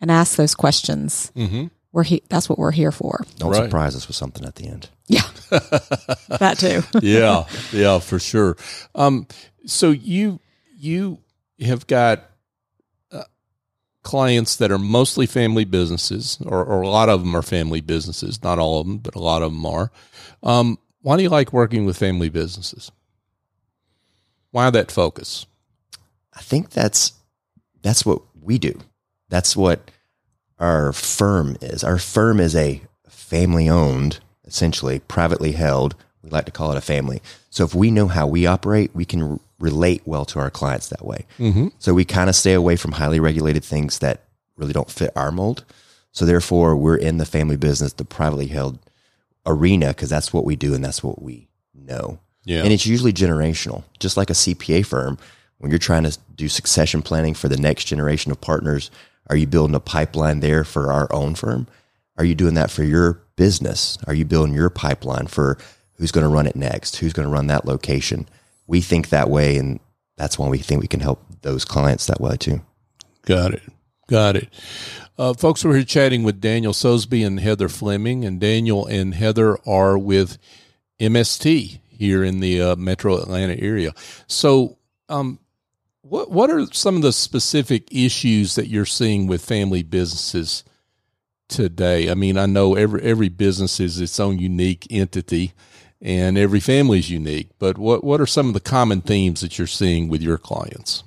and 0.00 0.10
ask 0.10 0.36
those 0.36 0.54
questions. 0.54 1.30
Mm-hmm. 1.36 1.66
We're 1.96 2.02
he- 2.02 2.22
that's 2.28 2.46
what 2.46 2.58
we're 2.58 2.72
here 2.72 2.92
for. 2.92 3.24
Don't 3.38 3.52
Right. 3.52 3.64
surprise 3.64 3.96
us 3.96 4.06
with 4.06 4.16
something 4.18 4.44
at 4.44 4.56
the 4.56 4.66
end. 4.68 4.90
Yeah. 5.08 5.22
that 6.28 6.56
too. 6.58 6.82
yeah, 7.00 7.46
yeah, 7.72 8.00
for 8.00 8.18
sure. 8.18 8.58
Um, 8.94 9.26
so 9.64 9.92
you 9.92 10.38
you 10.76 11.20
have 11.58 11.86
got 11.86 12.24
uh, 13.10 13.22
clients 14.02 14.56
that 14.56 14.70
are 14.70 14.76
mostly 14.78 15.24
family 15.24 15.64
businesses, 15.64 16.36
or, 16.44 16.62
or 16.62 16.82
a 16.82 16.88
lot 16.88 17.08
of 17.08 17.20
them 17.20 17.34
are 17.34 17.40
family 17.40 17.80
businesses. 17.80 18.42
Not 18.42 18.58
all 18.58 18.78
of 18.78 18.86
them, 18.86 18.98
but 18.98 19.14
a 19.14 19.18
lot 19.20 19.40
of 19.40 19.50
them 19.50 19.64
are. 19.64 19.90
Um, 20.42 20.78
why 21.00 21.16
do 21.16 21.22
you 21.22 21.30
like 21.30 21.50
working 21.54 21.86
with 21.86 21.96
family 21.96 22.28
businesses? 22.28 22.92
Why 24.50 24.68
that 24.68 24.92
focus? 24.92 25.46
I 26.34 26.42
think 26.42 26.68
that's 26.68 27.12
that's 27.80 28.04
what 28.04 28.20
we 28.38 28.58
do. 28.58 28.78
That's 29.30 29.56
what 29.56 29.90
our 30.58 30.92
firm 30.92 31.56
is. 31.60 31.84
Our 31.84 31.98
firm 31.98 32.40
is 32.40 32.54
a 32.54 32.80
family 33.08 33.68
owned, 33.68 34.20
essentially 34.44 35.00
privately 35.00 35.52
held. 35.52 35.94
We 36.22 36.30
like 36.30 36.46
to 36.46 36.52
call 36.52 36.72
it 36.72 36.78
a 36.78 36.82
family. 36.82 37.22
So 37.50 37.64
if 37.64 37.74
we 37.74 37.90
know 37.90 38.08
how 38.08 38.26
we 38.26 38.46
operate, 38.46 38.94
we 38.94 39.04
can 39.04 39.22
r- 39.22 39.40
relate 39.58 40.02
well 40.04 40.24
to 40.26 40.38
our 40.38 40.50
clients 40.50 40.88
that 40.88 41.04
way. 41.04 41.26
Mm-hmm. 41.38 41.68
So 41.78 41.94
we 41.94 42.04
kind 42.04 42.28
of 42.28 42.36
stay 42.36 42.52
away 42.52 42.76
from 42.76 42.92
highly 42.92 43.20
regulated 43.20 43.64
things 43.64 43.98
that 44.00 44.22
really 44.56 44.72
don't 44.72 44.90
fit 44.90 45.10
our 45.14 45.30
mold. 45.30 45.64
So 46.12 46.24
therefore, 46.24 46.76
we're 46.76 46.96
in 46.96 47.18
the 47.18 47.26
family 47.26 47.56
business, 47.56 47.92
the 47.92 48.04
privately 48.04 48.46
held 48.46 48.78
arena, 49.44 49.88
because 49.88 50.08
that's 50.08 50.32
what 50.32 50.44
we 50.44 50.56
do 50.56 50.74
and 50.74 50.84
that's 50.84 51.02
what 51.02 51.22
we 51.22 51.48
know. 51.74 52.18
Yeah. 52.44 52.62
And 52.62 52.72
it's 52.72 52.86
usually 52.86 53.12
generational, 53.12 53.84
just 53.98 54.16
like 54.16 54.30
a 54.30 54.34
CPA 54.34 54.86
firm. 54.86 55.18
When 55.58 55.70
you're 55.70 55.78
trying 55.78 56.04
to 56.04 56.16
do 56.34 56.48
succession 56.48 57.02
planning 57.02 57.34
for 57.34 57.48
the 57.48 57.56
next 57.56 57.84
generation 57.84 58.30
of 58.30 58.40
partners, 58.40 58.90
are 59.28 59.36
you 59.36 59.46
building 59.46 59.74
a 59.74 59.80
pipeline 59.80 60.40
there 60.40 60.64
for 60.64 60.92
our 60.92 61.12
own 61.12 61.34
firm? 61.34 61.66
Are 62.18 62.24
you 62.24 62.34
doing 62.34 62.54
that 62.54 62.70
for 62.70 62.84
your 62.84 63.22
business? 63.36 63.98
Are 64.06 64.14
you 64.14 64.24
building 64.24 64.54
your 64.54 64.70
pipeline 64.70 65.26
for 65.26 65.58
who's 65.94 66.12
going 66.12 66.22
to 66.24 66.32
run 66.32 66.46
it 66.46 66.56
next? 66.56 66.96
Who's 66.96 67.12
going 67.12 67.28
to 67.28 67.32
run 67.32 67.48
that 67.48 67.66
location? 67.66 68.28
We 68.66 68.80
think 68.80 69.10
that 69.10 69.28
way, 69.28 69.56
and 69.56 69.80
that's 70.16 70.38
why 70.38 70.48
we 70.48 70.58
think 70.58 70.80
we 70.80 70.88
can 70.88 71.00
help 71.00 71.22
those 71.42 71.64
clients 71.64 72.06
that 72.06 72.20
way 72.20 72.36
too. 72.36 72.62
Got 73.22 73.54
it. 73.54 73.62
Got 74.08 74.36
it. 74.36 74.48
Uh, 75.18 75.34
folks, 75.34 75.64
we're 75.64 75.76
here 75.76 75.84
chatting 75.84 76.22
with 76.22 76.40
Daniel 76.40 76.72
Sosebee 76.72 77.24
and 77.24 77.40
Heather 77.40 77.68
Fleming, 77.68 78.24
and 78.24 78.40
Daniel 78.40 78.86
and 78.86 79.14
Heather 79.14 79.58
are 79.66 79.98
with 79.98 80.38
MST 81.00 81.80
here 81.88 82.22
in 82.22 82.40
the 82.40 82.60
uh, 82.60 82.76
Metro 82.76 83.16
Atlanta 83.16 83.58
area. 83.58 83.92
So, 84.26 84.78
um, 85.08 85.38
what 86.08 86.30
what 86.30 86.50
are 86.50 86.66
some 86.72 86.96
of 86.96 87.02
the 87.02 87.12
specific 87.12 87.92
issues 87.92 88.54
that 88.54 88.68
you're 88.68 88.86
seeing 88.86 89.26
with 89.26 89.44
family 89.44 89.82
businesses 89.82 90.64
today? 91.48 92.10
I 92.10 92.14
mean, 92.14 92.38
I 92.38 92.46
know 92.46 92.74
every 92.74 93.02
every 93.02 93.28
business 93.28 93.80
is 93.80 94.00
its 94.00 94.20
own 94.20 94.38
unique 94.38 94.86
entity, 94.90 95.52
and 96.00 96.38
every 96.38 96.60
family 96.60 96.98
is 96.98 97.10
unique. 97.10 97.50
But 97.58 97.78
what 97.78 98.04
what 98.04 98.20
are 98.20 98.26
some 98.26 98.48
of 98.48 98.54
the 98.54 98.60
common 98.60 99.00
themes 99.00 99.40
that 99.40 99.58
you're 99.58 99.66
seeing 99.66 100.08
with 100.08 100.22
your 100.22 100.38
clients? 100.38 101.02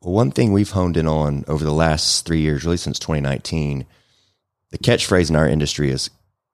Well, 0.00 0.14
one 0.14 0.30
thing 0.30 0.52
we've 0.52 0.70
honed 0.70 0.96
in 0.96 1.06
on 1.06 1.44
over 1.46 1.64
the 1.64 1.72
last 1.72 2.24
three 2.24 2.40
years, 2.40 2.64
really 2.64 2.78
since 2.78 2.98
2019, 2.98 3.84
the 4.70 4.78
catchphrase 4.78 5.28
in 5.28 5.36
our 5.36 5.46
industry 5.46 5.90
is 5.90 6.08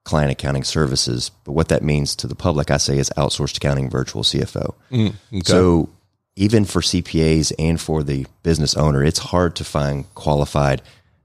client 0.04 0.32
accounting 0.32 0.64
services. 0.64 1.30
But 1.44 1.52
what 1.52 1.68
that 1.68 1.84
means 1.84 2.16
to 2.16 2.26
the 2.26 2.34
public, 2.34 2.72
I 2.72 2.78
say, 2.78 2.98
is 2.98 3.10
outsourced 3.16 3.58
accounting 3.58 3.88
virtual 3.88 4.24
CFO. 4.24 4.74
Mm, 4.90 5.14
okay. 5.32 5.42
So 5.44 5.90
even 6.36 6.66
for 6.66 6.80
CPAs 6.80 7.52
and 7.58 7.80
for 7.80 8.02
the 8.02 8.26
business 8.42 8.76
owner, 8.76 9.02
it's 9.02 9.18
hard 9.18 9.56
to 9.56 9.64
find 9.64 10.12
qualified 10.14 10.82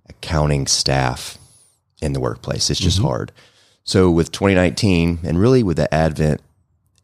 accounting 0.08 0.68
staff 0.68 1.38
in 2.02 2.14
the 2.14 2.20
workplace. 2.20 2.70
It's 2.70 2.80
just 2.80 2.98
mm-hmm. 2.98 3.08
hard. 3.08 3.32
So 3.84 4.10
with 4.10 4.32
2019 4.32 5.20
and 5.24 5.40
really 5.40 5.64
with 5.64 5.78
the 5.78 5.94
advent, 5.94 6.42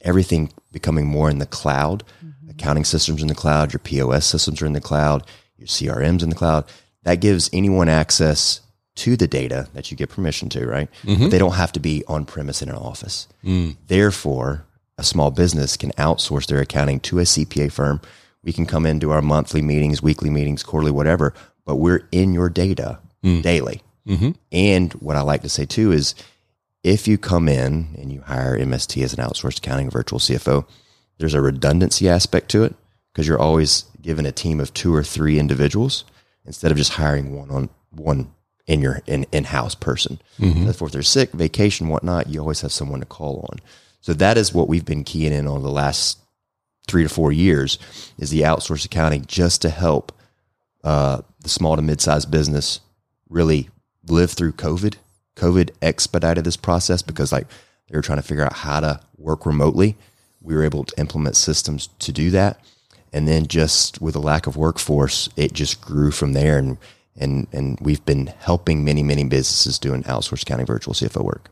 everything 0.02 0.52
becoming 0.72 1.06
more 1.06 1.30
in 1.30 1.40
the 1.40 1.46
cloud, 1.46 2.04
mm-hmm. 2.24 2.50
accounting 2.50 2.86
systems 2.86 3.22
in 3.22 3.28
the 3.28 3.36
cloud, 3.36 3.74
your 3.74 3.80
POS 3.80 4.26
systems 4.26 4.62
are 4.62 4.66
in 4.66 4.74
the 4.74 4.82
cloud, 4.82 5.26
your 5.58 5.68
CRMs 5.68 6.24
in 6.24 6.30
the 6.30 6.36
cloud. 6.36 6.66
That 7.04 7.22
gives 7.22 7.50
anyone 7.52 7.90
access 7.90 8.62
to 8.96 9.16
the 9.16 9.28
data 9.28 9.68
that 9.74 9.92
you 9.92 9.98
get 9.98 10.10
permission 10.10 10.50
to, 10.50 10.66
right? 10.66 10.90
But 11.04 11.30
they 11.30 11.38
don't 11.38 11.54
have 11.54 11.72
to 11.74 11.80
be 11.80 12.04
on 12.08 12.26
premise 12.26 12.62
in 12.62 12.70
an 12.70 12.76
office. 12.76 13.28
Mm. 13.44 13.76
Therefore, 13.88 14.66
a 14.98 15.04
small 15.04 15.32
business 15.32 15.78
can 15.78 15.92
outsource 15.92 16.48
their 16.48 16.62
accounting 16.62 17.00
to 17.02 17.20
a 17.20 17.24
CPA 17.24 17.72
firm. 17.72 18.02
We 18.44 18.54
can 18.54 18.66
come 18.66 18.86
into 18.86 19.12
our 19.12 19.22
monthly 19.22 19.62
meetings, 19.62 20.02
weekly 20.02 20.30
meetings, 20.30 20.64
quarterly, 20.64 20.92
whatever, 20.92 21.34
but 21.66 21.76
we're 21.76 22.08
in 22.12 22.34
your 22.34 22.50
data 22.50 23.00
mm. 23.24 23.42
daily. 23.42 23.82
Mm-hmm. 24.08 24.32
And 24.52 24.94
what 24.94 25.16
I 25.16 25.22
like 25.22 25.42
to 25.42 25.50
say 25.50 25.66
too 25.66 25.92
is 25.92 26.16
if 26.84 27.08
you 27.08 27.18
come 27.18 27.50
in 27.50 27.96
and 27.98 28.12
you 28.12 28.22
hire 28.22 28.58
MST 28.58 29.04
as 29.04 29.14
an 29.14 29.24
outsourced 29.24 29.58
accounting 29.58 29.90
virtual 29.90 30.20
CFO, 30.20 30.66
there's 31.18 31.34
a 31.34 31.42
redundancy 31.42 32.08
aspect 32.08 32.50
to 32.52 32.64
it 32.64 32.76
because 33.12 33.28
you're 33.28 33.40
always 33.40 33.86
given 34.02 34.26
a 34.26 34.32
team 34.32 34.60
of 34.60 34.74
two 34.74 34.94
or 34.94 35.04
three 35.04 35.40
individuals 35.40 36.06
instead 36.46 36.72
of 36.72 36.78
just 36.78 36.94
hiring 36.94 37.36
one 37.36 37.52
on 37.52 37.70
one 37.92 38.32
in 38.68 38.82
your 38.82 39.02
in 39.08 39.26
in 39.32 39.46
house 39.46 39.76
person. 39.76 40.20
Mm-hmm. 40.40 40.66
Therefore, 40.66 40.88
if 40.88 40.94
they're 40.94 41.02
sick, 41.02 41.32
vacation, 41.32 41.90
whatnot, 41.90 42.28
you 42.30 42.40
always 42.40 42.62
have 42.62 42.72
someone 42.72 43.00
to 43.00 43.06
call 43.06 43.46
on. 43.52 43.60
So 44.02 44.14
that 44.14 44.38
is 44.38 44.54
what 44.54 44.68
we've 44.68 44.86
been 44.86 45.04
keying 45.04 45.34
in 45.34 45.48
on 45.48 45.64
the 45.64 45.72
last 45.72 46.20
three 46.88 47.04
to 47.04 47.10
four 47.10 47.32
years 47.32 47.78
is 48.18 48.30
the 48.30 48.42
outsourced 48.42 48.86
accounting 48.86 49.26
just 49.26 49.62
to 49.62 49.70
help 49.70 50.14
uh, 50.84 51.22
the 51.42 51.50
small 51.50 51.76
to 51.76 51.82
mid-sized 51.82 52.32
business 52.32 52.80
really 53.30 53.70
live 54.08 54.32
through 54.32 54.54
COVID. 54.54 54.96
COVID 55.36 55.72
expedited 55.82 56.46
this 56.46 56.58
process 56.58 57.02
because 57.02 57.32
like 57.32 57.48
they 57.90 57.98
were 57.98 58.02
trying 58.02 58.20
to 58.20 58.24
figure 58.24 58.44
out 58.44 58.54
how 58.54 58.80
to 58.80 59.00
work 59.18 59.46
remotely. 59.46 59.98
We 60.42 60.56
were 60.56 60.64
able 60.64 60.86
to 60.86 61.00
implement 61.00 61.36
systems 61.36 61.88
to 62.00 62.12
do 62.12 62.32
that. 62.32 62.60
And 63.14 63.28
then 63.28 63.48
just 63.48 64.02
with 64.02 64.16
a 64.16 64.20
lack 64.20 64.48
of 64.48 64.58
workforce, 64.58 65.30
it 65.36 65.54
just 65.54 65.82
grew 65.82 66.12
from 66.12 66.34
there. 66.34 66.58
And, 66.58 66.78
and, 67.16 67.48
and 67.52 67.80
we've 67.82 68.04
been 68.06 68.28
helping 68.28 68.84
many, 68.84 69.04
many 69.04 69.24
businesses 69.24 69.80
doing 69.80 70.04
outsourced 70.04 70.44
accounting 70.44 70.66
virtual 70.66 70.94
CFO 70.94 71.24
work. 71.24 71.50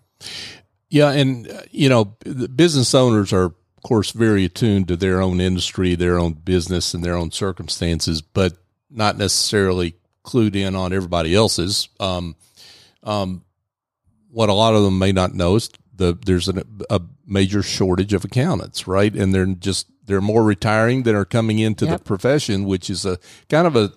Yeah, 0.89 1.11
and 1.11 1.49
uh, 1.49 1.61
you 1.71 1.89
know, 1.89 2.15
the 2.25 2.47
business 2.47 2.93
owners 2.93 3.33
are, 3.33 3.45
of 3.45 3.53
course, 3.83 4.11
very 4.11 4.45
attuned 4.45 4.87
to 4.89 4.95
their 4.95 5.21
own 5.21 5.41
industry, 5.41 5.95
their 5.95 6.17
own 6.19 6.33
business, 6.33 6.93
and 6.93 7.03
their 7.03 7.15
own 7.15 7.31
circumstances, 7.31 8.21
but 8.21 8.53
not 8.89 9.17
necessarily 9.17 9.95
clued 10.23 10.55
in 10.55 10.75
on 10.75 10.93
everybody 10.93 11.35
else's. 11.35 11.89
Um, 11.99 12.35
um, 13.03 13.43
what 14.31 14.49
a 14.49 14.53
lot 14.53 14.75
of 14.75 14.83
them 14.83 14.97
may 14.99 15.11
not 15.11 15.33
know 15.33 15.55
is 15.55 15.69
the 15.95 16.17
there's 16.25 16.47
an, 16.47 16.61
a 16.89 17.01
major 17.25 17.63
shortage 17.63 18.13
of 18.13 18.23
accountants, 18.25 18.87
right? 18.87 19.13
And 19.13 19.33
they're 19.33 19.45
just 19.45 19.87
they're 20.05 20.21
more 20.21 20.43
retiring 20.43 21.03
than 21.03 21.15
are 21.15 21.25
coming 21.25 21.59
into 21.59 21.85
Yep. 21.85 21.97
the 21.97 22.03
profession, 22.03 22.65
which 22.65 22.89
is 22.89 23.05
a 23.05 23.17
kind 23.49 23.65
of 23.65 23.75
a 23.75 23.91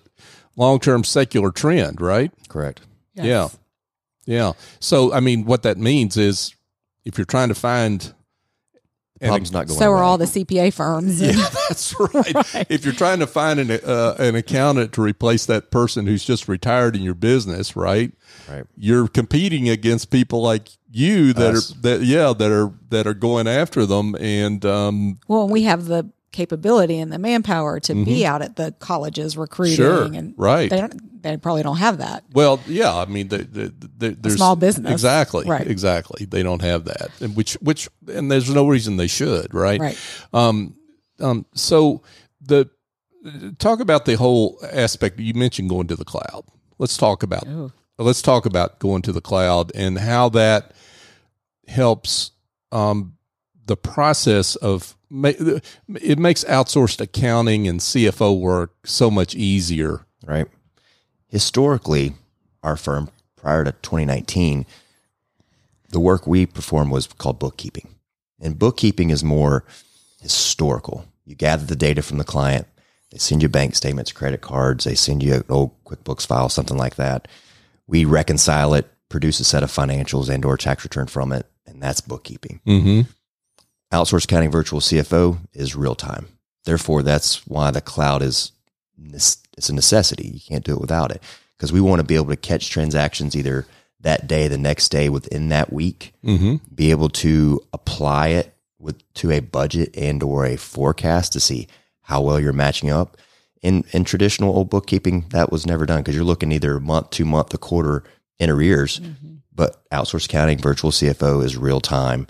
long 0.55 0.79
term 0.79 1.03
secular 1.03 1.51
trend, 1.51 2.01
right? 2.01 2.31
Correct. 2.47 2.81
Yes. 3.13 3.25
Yeah. 3.25 3.47
Yeah. 4.25 4.51
So, 4.79 5.11
I 5.11 5.19
mean, 5.19 5.45
what 5.45 5.63
that 5.63 5.77
means 5.77 6.15
is 6.17 6.53
if 7.05 7.17
you're 7.17 7.25
trying 7.25 7.49
to 7.49 7.55
find, 7.55 8.13
and 9.21 9.29
Problem's 9.29 9.51
not 9.51 9.67
going 9.67 9.77
So 9.79 9.91
are 9.91 9.95
away. 9.95 10.01
all 10.03 10.17
the 10.17 10.25
CPA 10.25 10.71
firms. 10.73 11.21
yeah, 11.21 11.31
that's 11.67 11.93
right. 12.13 12.65
If 12.69 12.85
you're 12.85 12.93
trying 12.93 13.19
to 13.19 13.27
find 13.27 13.59
an, 13.59 13.71
uh, 13.71 14.15
an 14.17 14.35
accountant 14.35 14.93
to 14.93 15.01
replace 15.01 15.45
that 15.47 15.71
person 15.71 16.07
who's 16.07 16.23
just 16.23 16.47
retired 16.47 16.95
in 16.95 17.01
your 17.01 17.15
business, 17.15 17.75
right? 17.75 18.13
Right. 18.49 18.63
You're 18.77 19.07
competing 19.09 19.67
against 19.67 20.09
people 20.09 20.41
like 20.41 20.69
you 20.91 21.33
that 21.33 21.53
Us. 21.53 21.71
are 21.71 21.81
that 21.81 22.01
yeah 22.01 22.33
that 22.33 22.51
are 22.51 22.71
that 22.89 23.05
are 23.05 23.13
going 23.13 23.47
after 23.47 23.85
them 23.85 24.15
and 24.19 24.65
um 24.65 25.19
Well, 25.27 25.47
we 25.49 25.63
have 25.63 25.85
the 25.85 26.09
capability 26.31 26.99
and 26.99 27.11
the 27.11 27.17
manpower 27.19 27.79
to 27.79 27.93
be 28.05 28.25
out 28.25 28.41
at 28.41 28.55
the 28.55 28.71
colleges 28.79 29.35
recruiting, 29.37 29.77
Mm-hmm. 29.77 30.05
Sure, 30.13 30.17
and 30.19 30.33
right. 30.37 30.69
They 30.69 30.77
don't. 30.81 31.21
They 31.21 31.35
probably 31.37 31.63
don't 31.63 31.77
have 31.77 31.97
that. 31.97 32.23
well 32.33 32.61
yeah 32.65 32.95
I 32.95 33.05
mean 33.05 33.27
the, 33.27 33.39
the, 33.39 33.73
the, 33.97 34.09
there's 34.11 34.37
small 34.37 34.55
business. 34.55 34.89
exactly 34.91 35.45
Right. 35.45 35.67
exactly 35.67 36.25
they 36.25 36.43
don't 36.43 36.61
have 36.61 36.85
that 36.85 37.09
and 37.19 37.35
which 37.35 37.55
which 37.55 37.89
and 38.07 38.31
there's 38.31 38.49
no 38.49 38.67
reason 38.69 38.95
they 38.95 39.07
should 39.07 39.53
right 39.53 39.81
Right. 39.81 39.97
Um, 40.33 40.75
um, 41.19 41.45
so 41.53 42.03
the 42.39 42.69
talk 43.57 43.81
about 43.81 44.05
the 44.05 44.15
whole 44.15 44.59
aspect 44.71 45.19
you 45.19 45.33
mentioned 45.33 45.69
going 45.69 45.87
to 45.87 45.97
the 45.97 46.05
cloud. 46.05 46.45
Let's 46.77 46.95
talk 46.95 47.21
about 47.21 47.45
Ooh. 47.47 47.73
let's 47.97 48.21
talk 48.21 48.45
about 48.45 48.79
going 48.79 49.01
to 49.01 49.11
the 49.11 49.19
cloud 49.21 49.73
and 49.75 49.97
how 49.99 50.29
that 50.29 50.71
helps 51.67 52.31
um, 52.71 53.17
the 53.65 53.75
process 53.75 54.55
of 54.55 54.95
it 55.11 56.19
makes 56.19 56.43
outsourced 56.45 57.01
accounting 57.01 57.67
and 57.67 57.79
CFO 57.79 58.39
work 58.39 58.73
so 58.85 59.09
much 59.09 59.35
easier. 59.35 60.05
right? 60.25 60.47
Historically, 61.27 62.13
our 62.63 62.75
firm 62.75 63.09
prior 63.35 63.63
to 63.63 63.71
2019, 63.71 64.65
the 65.89 65.99
work 65.99 66.27
we 66.27 66.45
performed 66.45 66.91
was 66.91 67.07
called 67.07 67.39
bookkeeping. 67.39 67.95
And 68.39 68.57
bookkeeping 68.59 69.09
is 69.09 69.23
more 69.23 69.65
historical. 70.21 71.05
You 71.25 71.35
gather 71.35 71.65
the 71.65 71.75
data 71.75 72.01
from 72.01 72.17
the 72.17 72.23
client, 72.23 72.67
they 73.11 73.17
send 73.17 73.41
you 73.41 73.49
bank 73.49 73.75
statements, 73.75 74.11
credit 74.11 74.41
cards, 74.41 74.83
they 74.83 74.95
send 74.95 75.23
you 75.23 75.35
an 75.35 75.43
old 75.49 75.83
QuickBooks 75.83 76.27
file, 76.27 76.49
something 76.49 76.77
like 76.77 76.95
that. 76.95 77.27
We 77.87 78.05
reconcile 78.05 78.75
it, 78.75 78.87
produce 79.09 79.39
a 79.39 79.43
set 79.43 79.63
of 79.63 79.71
financials 79.71 80.29
and 80.29 80.45
or 80.45 80.57
tax 80.57 80.83
return 80.83 81.07
from 81.07 81.31
it, 81.31 81.47
and 81.65 81.81
that's 81.81 82.01
bookkeeping 82.01 82.61
Mm-hmm. 82.67 83.01
Outsourced 83.91 84.25
accounting 84.25 84.51
virtual 84.51 84.79
CFO 84.79 85.39
is 85.53 85.75
real 85.75 85.95
time. 85.95 86.27
Therefore, 86.65 87.03
that's 87.03 87.47
why 87.47 87.71
the 87.71 87.81
cloud 87.81 88.21
is 88.21 88.51
it's 89.57 89.69
a 89.69 89.73
necessity. 89.73 90.27
You 90.27 90.39
can't 90.39 90.63
do 90.63 90.73
it 90.73 90.81
without 90.81 91.11
it 91.11 91.21
because 91.57 91.71
we 91.71 91.81
want 91.81 91.99
to 91.99 92.05
be 92.05 92.15
able 92.15 92.29
to 92.29 92.35
catch 92.35 92.69
transactions 92.69 93.35
either 93.35 93.65
that 94.01 94.27
day, 94.27 94.47
the 94.47 94.57
next 94.57 94.89
day, 94.89 95.09
within 95.09 95.49
that 95.49 95.73
week. 95.73 96.13
Mm-hmm. 96.23 96.55
Be 96.73 96.91
able 96.91 97.09
to 97.09 97.61
apply 97.73 98.29
it 98.29 98.55
with 98.77 99.13
to 99.15 99.31
a 99.31 99.41
budget 99.41 99.95
and 99.95 100.23
or 100.23 100.45
a 100.45 100.55
forecast 100.55 101.33
to 101.33 101.39
see 101.39 101.67
how 102.01 102.21
well 102.21 102.39
you're 102.39 102.53
matching 102.53 102.89
up. 102.89 103.17
In 103.61 103.83
in 103.91 104.05
traditional 104.05 104.55
old 104.55 104.69
bookkeeping, 104.69 105.25
that 105.29 105.51
was 105.51 105.65
never 105.65 105.85
done 105.85 105.99
because 105.99 106.15
you're 106.15 106.23
looking 106.23 106.51
either 106.51 106.79
month 106.79 107.09
to 107.11 107.25
month, 107.25 107.53
a 107.53 107.57
quarter 107.57 108.03
in 108.37 108.49
arrears. 108.49 108.99
But 109.53 109.83
outsourced 109.89 110.25
accounting, 110.25 110.59
virtual 110.59 110.91
CFO 110.91 111.43
is 111.43 111.57
real 111.57 111.81
time. 111.81 112.27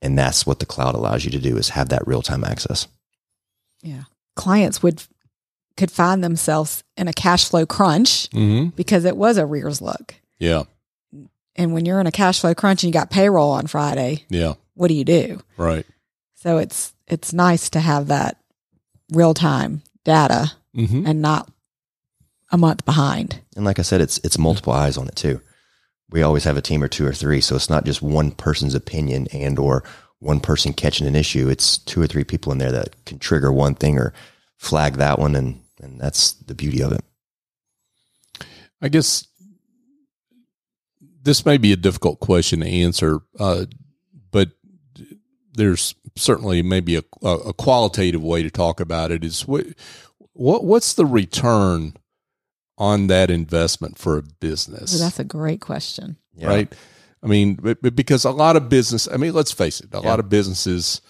And 0.00 0.16
that's 0.18 0.46
what 0.46 0.58
the 0.60 0.66
cloud 0.66 0.94
allows 0.94 1.24
you 1.24 1.30
to 1.32 1.38
do 1.40 1.56
is 1.56 1.70
have 1.70 1.88
that 1.88 2.06
real 2.06 2.22
time 2.22 2.44
access. 2.44 2.86
Yeah. 3.82 4.02
Clients 4.36 4.82
would 4.82 5.02
could 5.76 5.90
find 5.90 6.22
themselves 6.24 6.82
in 6.96 7.06
a 7.08 7.12
cash 7.12 7.48
flow 7.48 7.64
crunch 7.66 8.28
Mm-hmm. 8.30 8.70
because 8.70 9.04
it 9.04 9.16
was 9.16 9.36
a 9.36 9.46
rears 9.46 9.80
look. 9.80 10.14
Yeah. 10.38 10.64
And 11.56 11.72
when 11.72 11.84
you're 11.84 12.00
in 12.00 12.06
a 12.06 12.12
cash 12.12 12.40
flow 12.40 12.54
crunch 12.54 12.82
and 12.84 12.88
you 12.88 12.92
got 12.92 13.10
payroll 13.10 13.50
on 13.50 13.66
Friday, 13.66 14.24
Yeah. 14.28 14.54
what 14.74 14.88
do 14.88 14.94
you 14.94 15.04
do? 15.04 15.40
Right. 15.56 15.84
So 16.34 16.58
it's 16.58 16.92
it's 17.08 17.32
nice 17.32 17.70
to 17.70 17.80
have 17.80 18.06
that 18.08 18.38
real 19.12 19.34
time 19.34 19.82
data 20.04 20.52
Mm-hmm. 20.76 21.06
and 21.06 21.20
not 21.22 21.50
a 22.52 22.58
month 22.58 22.84
behind. 22.84 23.40
And 23.56 23.64
like 23.64 23.78
I 23.80 23.82
said, 23.82 24.00
it's 24.00 24.18
it's 24.22 24.38
multiple 24.38 24.72
eyes 24.72 24.96
on 24.96 25.08
it 25.08 25.16
too. 25.16 25.40
We 26.10 26.22
always 26.22 26.44
have 26.44 26.56
a 26.56 26.62
team 26.62 26.82
or 26.82 26.88
two 26.88 27.06
or 27.06 27.12
three, 27.12 27.40
so 27.40 27.56
it's 27.56 27.70
not 27.70 27.84
just 27.84 28.00
one 28.00 28.30
person's 28.30 28.74
opinion 28.74 29.26
and 29.32 29.58
or 29.58 29.84
one 30.20 30.40
person 30.40 30.72
catching 30.72 31.06
an 31.06 31.14
issue. 31.14 31.48
It's 31.48 31.78
two 31.78 32.00
or 32.00 32.06
three 32.06 32.24
people 32.24 32.50
in 32.52 32.58
there 32.58 32.72
that 32.72 33.04
can 33.04 33.18
trigger 33.18 33.52
one 33.52 33.74
thing 33.74 33.98
or 33.98 34.12
flag 34.56 34.94
that 34.94 35.18
one, 35.18 35.36
and 35.36 35.60
and 35.80 36.00
that's 36.00 36.32
the 36.32 36.54
beauty 36.54 36.82
of 36.82 36.92
it. 36.92 37.04
I 38.80 38.88
guess 38.88 39.26
this 41.22 41.44
may 41.44 41.58
be 41.58 41.72
a 41.72 41.76
difficult 41.76 42.20
question 42.20 42.60
to 42.60 42.66
answer, 42.66 43.20
uh, 43.38 43.66
but 44.30 44.50
there's 45.52 45.94
certainly 46.16 46.62
maybe 46.62 46.96
a, 46.96 47.02
a 47.22 47.52
qualitative 47.52 48.22
way 48.22 48.42
to 48.42 48.50
talk 48.50 48.80
about 48.80 49.10
it. 49.10 49.24
Is 49.24 49.46
what, 49.46 49.66
what 50.32 50.64
what's 50.64 50.94
the 50.94 51.06
return 51.06 51.94
on 52.78 53.08
that 53.08 53.30
investment 53.30 53.98
for 53.98 54.16
a 54.18 54.22
business? 54.22 54.92
So 54.96 55.04
that's 55.04 55.18
a 55.18 55.24
great 55.24 55.60
question. 55.60 56.16
Yeah. 56.34 56.46
right? 56.48 56.72
I 57.22 57.26
mean, 57.26 57.54
b- 57.56 57.74
b- 57.82 57.90
because 57.90 58.24
a 58.24 58.30
lot 58.30 58.54
of 58.56 58.68
business, 58.68 59.08
I 59.12 59.16
mean, 59.16 59.34
let's 59.34 59.52
face 59.52 59.80
it, 59.80 59.88
a 59.92 60.00
Yeah. 60.00 60.08
lot 60.08 60.20
of 60.20 60.28
businesses, 60.28 61.00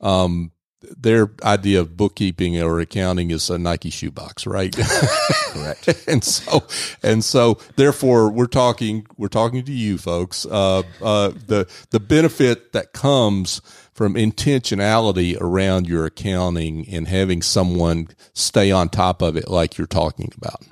um, 0.00 0.50
their 0.96 1.30
idea 1.42 1.80
of 1.80 1.96
bookkeeping 1.96 2.58
or 2.62 2.78
accounting 2.80 3.30
is 3.32 3.50
a 3.50 3.58
Nike 3.58 3.90
shoebox, 3.90 4.46
right? 4.46 4.74
Correct. 5.52 5.88
and 6.08 6.22
so, 6.24 6.62
and 7.02 7.22
so, 7.24 7.58
therefore, 7.76 8.30
we're 8.30 8.46
talking, 8.46 9.04
we're 9.18 9.28
talking 9.28 9.64
to 9.64 9.72
you 9.72 9.98
folks. 9.98 10.46
Uh, 10.46 10.84
uh, 11.02 11.32
the 11.48 11.68
the 11.90 12.00
benefit 12.00 12.72
that 12.72 12.92
comes 12.92 13.60
from 13.92 14.14
intentionality 14.14 15.36
around 15.40 15.88
your 15.88 16.06
accounting 16.06 16.88
and 16.88 17.08
having 17.08 17.42
someone 17.42 18.08
stay 18.32 18.70
on 18.70 18.88
top 18.88 19.20
of 19.20 19.36
it, 19.36 19.48
like 19.48 19.76
you're 19.78 19.86
talking 19.88 20.30
about. 20.36 20.62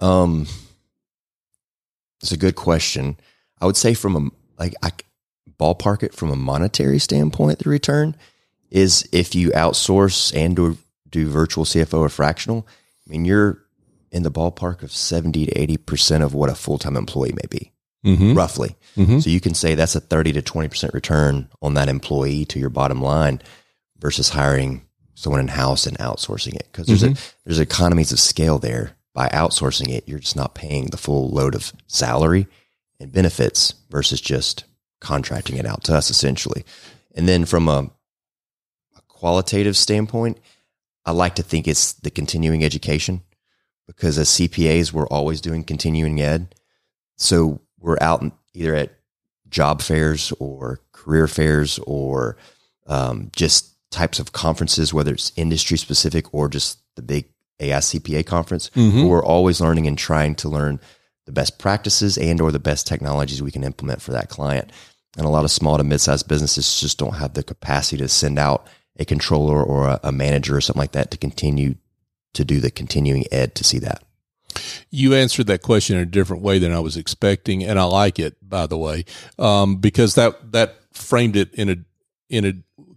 Um, 0.00 0.46
it's 2.22 2.32
a 2.32 2.36
good 2.36 2.56
question. 2.56 3.16
I 3.60 3.66
would 3.66 3.76
say 3.76 3.94
from 3.94 4.16
a 4.16 4.62
like 4.62 4.74
I 4.82 4.90
ballpark 5.58 6.02
it 6.02 6.14
from 6.14 6.30
a 6.30 6.36
monetary 6.36 6.98
standpoint, 6.98 7.60
the 7.60 7.70
return 7.70 8.16
is 8.70 9.08
if 9.12 9.34
you 9.34 9.50
outsource 9.50 10.34
and 10.36 10.54
do, 10.56 10.78
do 11.08 11.28
virtual 11.28 11.64
CFO 11.64 12.00
or 12.00 12.08
fractional. 12.08 12.66
I 13.06 13.10
mean, 13.10 13.24
you're 13.24 13.58
in 14.10 14.22
the 14.22 14.30
ballpark 14.30 14.82
of 14.82 14.92
seventy 14.92 15.46
to 15.46 15.52
eighty 15.58 15.76
percent 15.76 16.22
of 16.24 16.34
what 16.34 16.50
a 16.50 16.54
full 16.54 16.78
time 16.78 16.96
employee 16.96 17.32
may 17.32 17.46
be, 17.50 17.72
Mm-hmm. 18.04 18.34
roughly. 18.34 18.76
Mhm. 18.96 19.22
So 19.22 19.30
you 19.30 19.40
can 19.40 19.54
say 19.54 19.74
that's 19.74 19.94
a 19.96 20.00
thirty 20.00 20.32
to 20.32 20.42
twenty 20.42 20.68
percent 20.68 20.94
return 20.94 21.48
on 21.62 21.74
that 21.74 21.88
employee 21.88 22.44
to 22.46 22.58
your 22.58 22.70
bottom 22.70 23.00
line 23.02 23.40
versus 23.98 24.28
hiring 24.30 24.82
someone 25.14 25.40
in 25.40 25.48
house 25.48 25.86
and 25.86 25.98
outsourcing 25.98 26.54
it 26.54 26.68
because 26.70 26.86
there's 26.86 27.02
a 27.02 27.14
there's 27.44 27.58
economies 27.58 28.12
of 28.12 28.20
scale 28.20 28.58
there. 28.58 28.92
By 29.18 29.28
outsourcing 29.30 29.88
it, 29.88 30.08
you're 30.08 30.20
just 30.20 30.36
not 30.36 30.54
paying 30.54 30.86
the 30.86 30.96
full 30.96 31.28
load 31.30 31.56
of 31.56 31.72
salary 31.88 32.46
and 33.00 33.10
benefits 33.10 33.74
versus 33.90 34.20
just 34.20 34.62
contracting 35.00 35.56
it 35.56 35.66
out 35.66 35.82
to 35.84 35.94
us 35.96 36.08
essentially. 36.08 36.64
And 37.16 37.28
then 37.28 37.44
from 37.44 37.66
a, 37.66 37.90
a 38.96 39.00
qualitative 39.08 39.76
standpoint, 39.76 40.38
I 41.04 41.10
like 41.10 41.34
to 41.34 41.42
think 41.42 41.66
it's 41.66 41.94
the 41.94 42.12
continuing 42.12 42.62
education 42.62 43.22
because 43.88 44.18
as 44.18 44.28
CPAs, 44.28 44.92
we're 44.92 45.08
always 45.08 45.40
doing 45.40 45.64
continuing 45.64 46.20
ed. 46.20 46.54
So 47.16 47.60
we're 47.80 47.98
out 48.00 48.24
either 48.54 48.76
at 48.76 49.00
job 49.48 49.82
fairs 49.82 50.32
or 50.38 50.78
career 50.92 51.26
fairs 51.26 51.80
or 51.88 52.36
um, 52.86 53.32
just 53.34 53.74
types 53.90 54.20
of 54.20 54.30
conferences, 54.30 54.94
whether 54.94 55.14
it's 55.14 55.32
industry 55.34 55.76
specific 55.76 56.32
or 56.32 56.48
just 56.48 56.78
the 56.94 57.02
big 57.02 57.24
AICPA 57.60 58.24
conference. 58.26 58.70
Mhm. 58.74 59.08
We're 59.08 59.24
always 59.24 59.60
learning 59.60 59.86
and 59.86 59.98
trying 59.98 60.34
to 60.36 60.48
learn 60.48 60.80
the 61.26 61.32
best 61.32 61.58
practices 61.58 62.16
and 62.16 62.40
or 62.40 62.50
the 62.50 62.58
best 62.58 62.86
technologies 62.86 63.42
we 63.42 63.50
can 63.50 63.64
implement 63.64 64.00
for 64.00 64.12
that 64.12 64.28
client. 64.28 64.70
And 65.16 65.26
a 65.26 65.30
lot 65.30 65.44
of 65.44 65.50
small 65.50 65.76
to 65.76 65.84
mid-sized 65.84 66.28
businesses 66.28 66.80
just 66.80 66.98
don't 66.98 67.16
have 67.16 67.34
the 67.34 67.42
capacity 67.42 67.96
to 67.98 68.08
send 68.08 68.38
out 68.38 68.66
a 68.98 69.04
controller 69.04 69.62
or 69.62 69.88
a, 69.88 70.00
a 70.04 70.12
manager 70.12 70.56
or 70.56 70.60
something 70.60 70.80
like 70.80 70.92
that 70.92 71.10
to 71.10 71.16
continue 71.18 71.74
to 72.34 72.44
do 72.44 72.60
the 72.60 72.70
continuing 72.70 73.24
ed 73.32 73.54
to 73.56 73.64
see 73.64 73.78
that. 73.78 74.02
You 74.90 75.14
answered 75.14 75.46
that 75.48 75.62
question 75.62 75.96
in 75.96 76.02
a 76.02 76.06
different 76.06 76.42
way 76.42 76.58
than 76.58 76.72
I 76.72 76.80
was 76.80 76.96
expecting, 76.96 77.62
and 77.62 77.78
I 77.78 77.84
like 77.84 78.18
it, 78.18 78.36
by 78.42 78.66
the 78.66 78.78
way, 78.78 79.04
um, 79.38 79.76
because 79.76 80.14
that 80.14 80.52
that 80.52 80.76
framed 80.92 81.36
it 81.36 81.54
in 81.54 81.68
a 81.68 81.76
in 82.28 82.44
a 82.44 82.52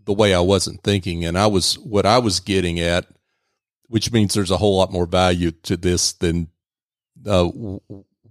the 0.06 0.14
way 0.14 0.34
I 0.34 0.40
wasn't 0.40 0.84
thinking, 0.84 1.24
and 1.26 1.38
I 1.38 1.48
was 1.48 1.78
what 1.78 2.06
I 2.06 2.18
was 2.18 2.40
getting 2.40 2.80
at, 2.80 3.06
which 3.92 4.12
means 4.14 4.34
there's 4.34 4.52
a 4.52 4.58
whole 4.58 4.78
lot 4.78 4.90
more 4.92 5.06
value 5.06 5.52
to 5.52 5.76
this 5.76 6.14
than 6.14 6.48
uh, 7.28 7.44
w- 7.44 7.82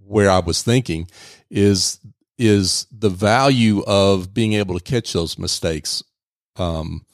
where 0.06 0.30
I 0.30 0.38
was 0.40 0.62
thinking 0.62 1.06
is 1.50 2.00
is 2.38 2.86
the 2.90 3.10
value 3.10 3.82
of 3.86 4.32
being 4.32 4.54
able 4.54 4.76
to 4.78 4.82
catch 4.82 5.12
those 5.12 5.38
mistakes 5.38 6.02
um, 6.56 7.04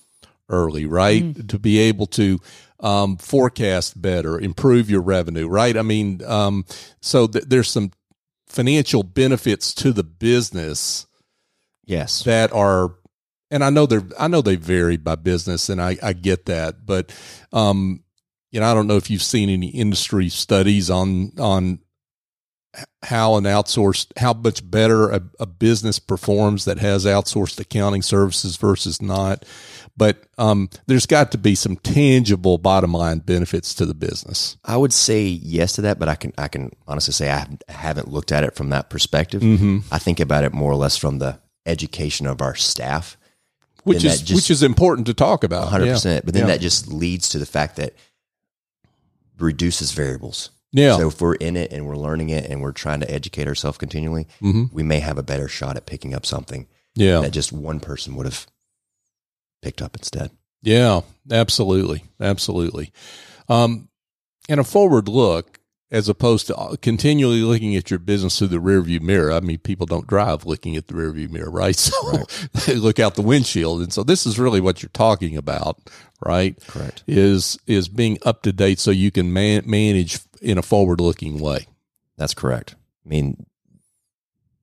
early, 0.49 0.87
right? 0.87 1.49
To 1.49 1.59
be 1.59 1.79
able 1.79 2.07
to 2.07 2.39
um, 2.79 3.17
forecast 3.17 4.01
better, 4.01 4.39
improve 4.39 4.89
your 4.89 5.01
revenue, 5.03 5.49
right? 5.49 5.77
I 5.77 5.83
mean, 5.83 6.23
um, 6.25 6.65
so 7.01 7.27
th- 7.27 7.47
there's 7.47 7.69
some 7.69 7.91
financial 8.47 9.03
benefits 9.03 9.75
to 9.75 9.93
the 9.93 10.05
business 10.05 11.07
Yes. 11.85 12.23
that 12.23 12.53
are, 12.53 12.95
and 13.51 13.65
I 13.65 13.71
know 13.71 13.87
they're, 13.87 14.07
I 14.19 14.29
know 14.29 14.43
they 14.43 14.55
vary 14.57 14.97
by 14.97 15.17
business, 15.17 15.69
and 15.69 15.83
I, 15.83 15.99
I 16.01 16.13
get 16.13 16.47
that, 16.47 16.87
but, 16.87 17.13
um, 17.53 18.05
you 18.57 18.61
know, 18.61 18.71
I 18.71 18.73
don't 18.73 18.87
know 18.87 18.97
if 18.97 19.11
you've 19.11 19.23
seen 19.23 19.51
any 19.51 19.67
industry 19.69 20.31
studies 20.31 20.89
on 20.89 21.33
on 21.39 21.81
how 23.03 23.37
an 23.37 23.45
outsourced, 23.45 24.13
how 24.19 24.33
much 24.33 24.69
better 24.71 25.11
a, 25.11 25.21
a 25.41 25.45
business 25.47 25.99
performs 25.99 26.65
that 26.65 26.79
has 26.79 27.05
outsourced 27.05 27.61
accounting 27.61 28.01
services 28.01 28.57
versus 28.57 29.01
not. 29.03 29.45
But 29.95 30.25
um, 30.39 30.71
there's 30.87 31.05
got 31.05 31.33
to 31.33 31.39
be 31.39 31.55
some 31.55 31.77
tangible 31.77 32.57
bottom 32.57 32.93
line 32.93 33.19
benefits 33.19 33.75
to 33.75 33.85
the 33.87 33.93
business. 33.95 34.57
I 34.65 34.79
would 34.79 34.93
say 34.95 35.23
yes 35.25 35.73
to 35.75 35.83
that, 35.83 35.99
but 35.99 36.09
I 36.09 36.15
can 36.15 36.33
I 36.39 36.49
can 36.49 36.71
honestly 36.89 37.13
say 37.13 37.31
I 37.31 37.47
haven't- 37.69 38.11
looked 38.11 38.33
at 38.33 38.43
it 38.43 38.55
from 38.55 38.71
that 38.71 38.89
perspective. 38.89 39.43
Mm-hmm. 39.43 39.81
I 39.93 39.99
think 39.99 40.19
about 40.19 40.45
it 40.45 40.55
more 40.55 40.73
or 40.73 40.77
less 40.77 40.97
from 40.97 41.19
the 41.19 41.39
education 41.67 42.27
of 42.27 42.41
our 42.41 42.55
staff, 42.55 43.19
Which 43.85 44.03
is 44.03 44.23
just- 44.23 44.35
which 44.35 44.51
is 44.51 44.63
important 44.63 45.07
to 45.09 45.15
talk 45.15 45.45
about. 45.45 45.69
hundred 45.69 45.87
Yeah. 45.89 45.93
percent. 45.93 46.25
But 46.25 46.33
then 46.33 46.43
Yeah. 46.47 46.55
that 46.55 46.61
just 46.63 46.89
leads 46.89 47.29
to 47.31 47.39
the 47.39 47.47
fact 47.47 47.77
that 47.77 47.93
reduces 49.39 49.93
variables. 49.93 50.51
Yeah. 50.73 50.97
So 50.97 51.09
if 51.09 51.21
we're 51.21 51.35
in 51.37 51.57
it 51.57 51.73
and 51.73 51.87
we're 51.87 51.97
learning 51.97 52.31
it 52.31 52.45
and 52.51 52.61
we're 52.61 52.73
trying 52.73 53.01
to 53.01 53.11
educate 53.11 53.47
ourselves 53.49 53.79
continually, 53.79 54.27
Mhm. 54.43 54.73
we 54.73 54.83
may 54.83 55.01
have 55.01 55.17
a 55.19 55.23
better 55.23 55.49
shot 55.49 55.77
at 55.77 55.87
picking 55.87 56.13
up 56.15 56.27
something 56.27 56.67
yeah. 56.95 57.21
that 57.21 57.31
just 57.33 57.53
one 57.53 57.81
person 57.81 58.15
would 58.17 58.27
have 58.27 58.47
picked 59.63 59.81
up 59.81 59.97
instead. 59.97 60.31
Yeah, 60.63 61.03
absolutely, 61.31 62.05
absolutely. 62.21 62.93
Um, 63.49 63.89
and 64.49 64.61
a 64.61 64.65
forward 64.65 65.09
look, 65.09 65.61
as 65.91 66.09
opposed 66.09 66.47
to 66.49 66.57
uh, 66.57 66.75
continually 66.83 67.43
looking 67.43 67.77
at 67.77 67.91
your 67.91 67.99
business 68.01 68.39
through 68.39 68.49
the 68.49 68.57
rearview 68.57 69.01
mirror. 69.01 69.31
I 69.33 69.39
mean, 69.41 69.59
people 69.59 69.87
don't 69.87 70.07
drive 70.07 70.45
looking 70.45 70.75
at 70.77 70.89
the 70.89 70.95
rearview 70.95 71.31
mirror, 71.31 71.51
right? 71.51 71.77
So 71.77 72.25
they 72.67 72.75
look 72.75 72.99
out 72.99 73.15
the 73.15 73.23
windshield, 73.23 73.83
and 73.83 73.93
so 73.93 74.03
this 74.03 74.27
is 74.27 74.39
really 74.39 74.61
what 74.61 74.83
you're 74.83 74.91
talking 74.91 75.37
about, 75.37 75.79
right? 76.25 76.57
Correct. 76.67 77.05
Is 77.07 77.59
is 77.67 77.89
being 77.89 78.19
up 78.25 78.43
to 78.43 78.53
date 78.53 78.79
so 78.81 78.91
you 78.91 79.11
can 79.11 79.33
man- 79.33 79.63
manage 79.67 80.19
in 80.43 80.59
a 80.59 80.63
forward 80.63 81.01
looking 81.01 81.39
way. 81.39 81.67
That's 82.17 82.35
correct. 82.35 82.75
I 83.05 83.09
mean, 83.09 83.47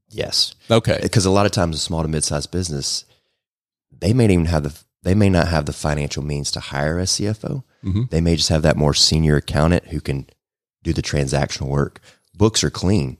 yes. 0.10 0.56
Okay. 0.70 1.00
because 1.02 1.26
a 1.26 1.32
lot 1.32 1.46
of 1.46 1.52
times 1.52 1.76
a 1.76 1.80
small 1.80 2.02
to 2.02 2.08
mid-sized 2.08 2.52
business 2.52 3.06
they 3.98 4.14
may 4.14 4.28
not 4.28 4.34
even 4.34 4.46
have 4.48 4.64
the 4.64 4.78
they 5.04 5.16
may 5.16 5.30
not 5.30 5.48
have 5.48 5.66
the 5.66 5.74
financial 5.74 6.24
means 6.24 6.52
to 6.52 6.60
hire 6.60 7.00
a 7.00 7.04
cfo 7.04 7.64
Mhm. 7.84 8.10
they 8.10 8.22
may 8.22 8.36
just 8.36 8.50
have 8.50 8.62
that 8.64 8.76
more 8.78 8.94
senior 8.94 9.38
accountant 9.38 9.88
who 9.88 10.02
can 10.02 10.28
do 10.84 10.94
the 10.94 11.02
transactional 11.02 11.68
work 11.68 12.00
books 12.36 12.64
are 12.64 12.70
clean 12.70 13.18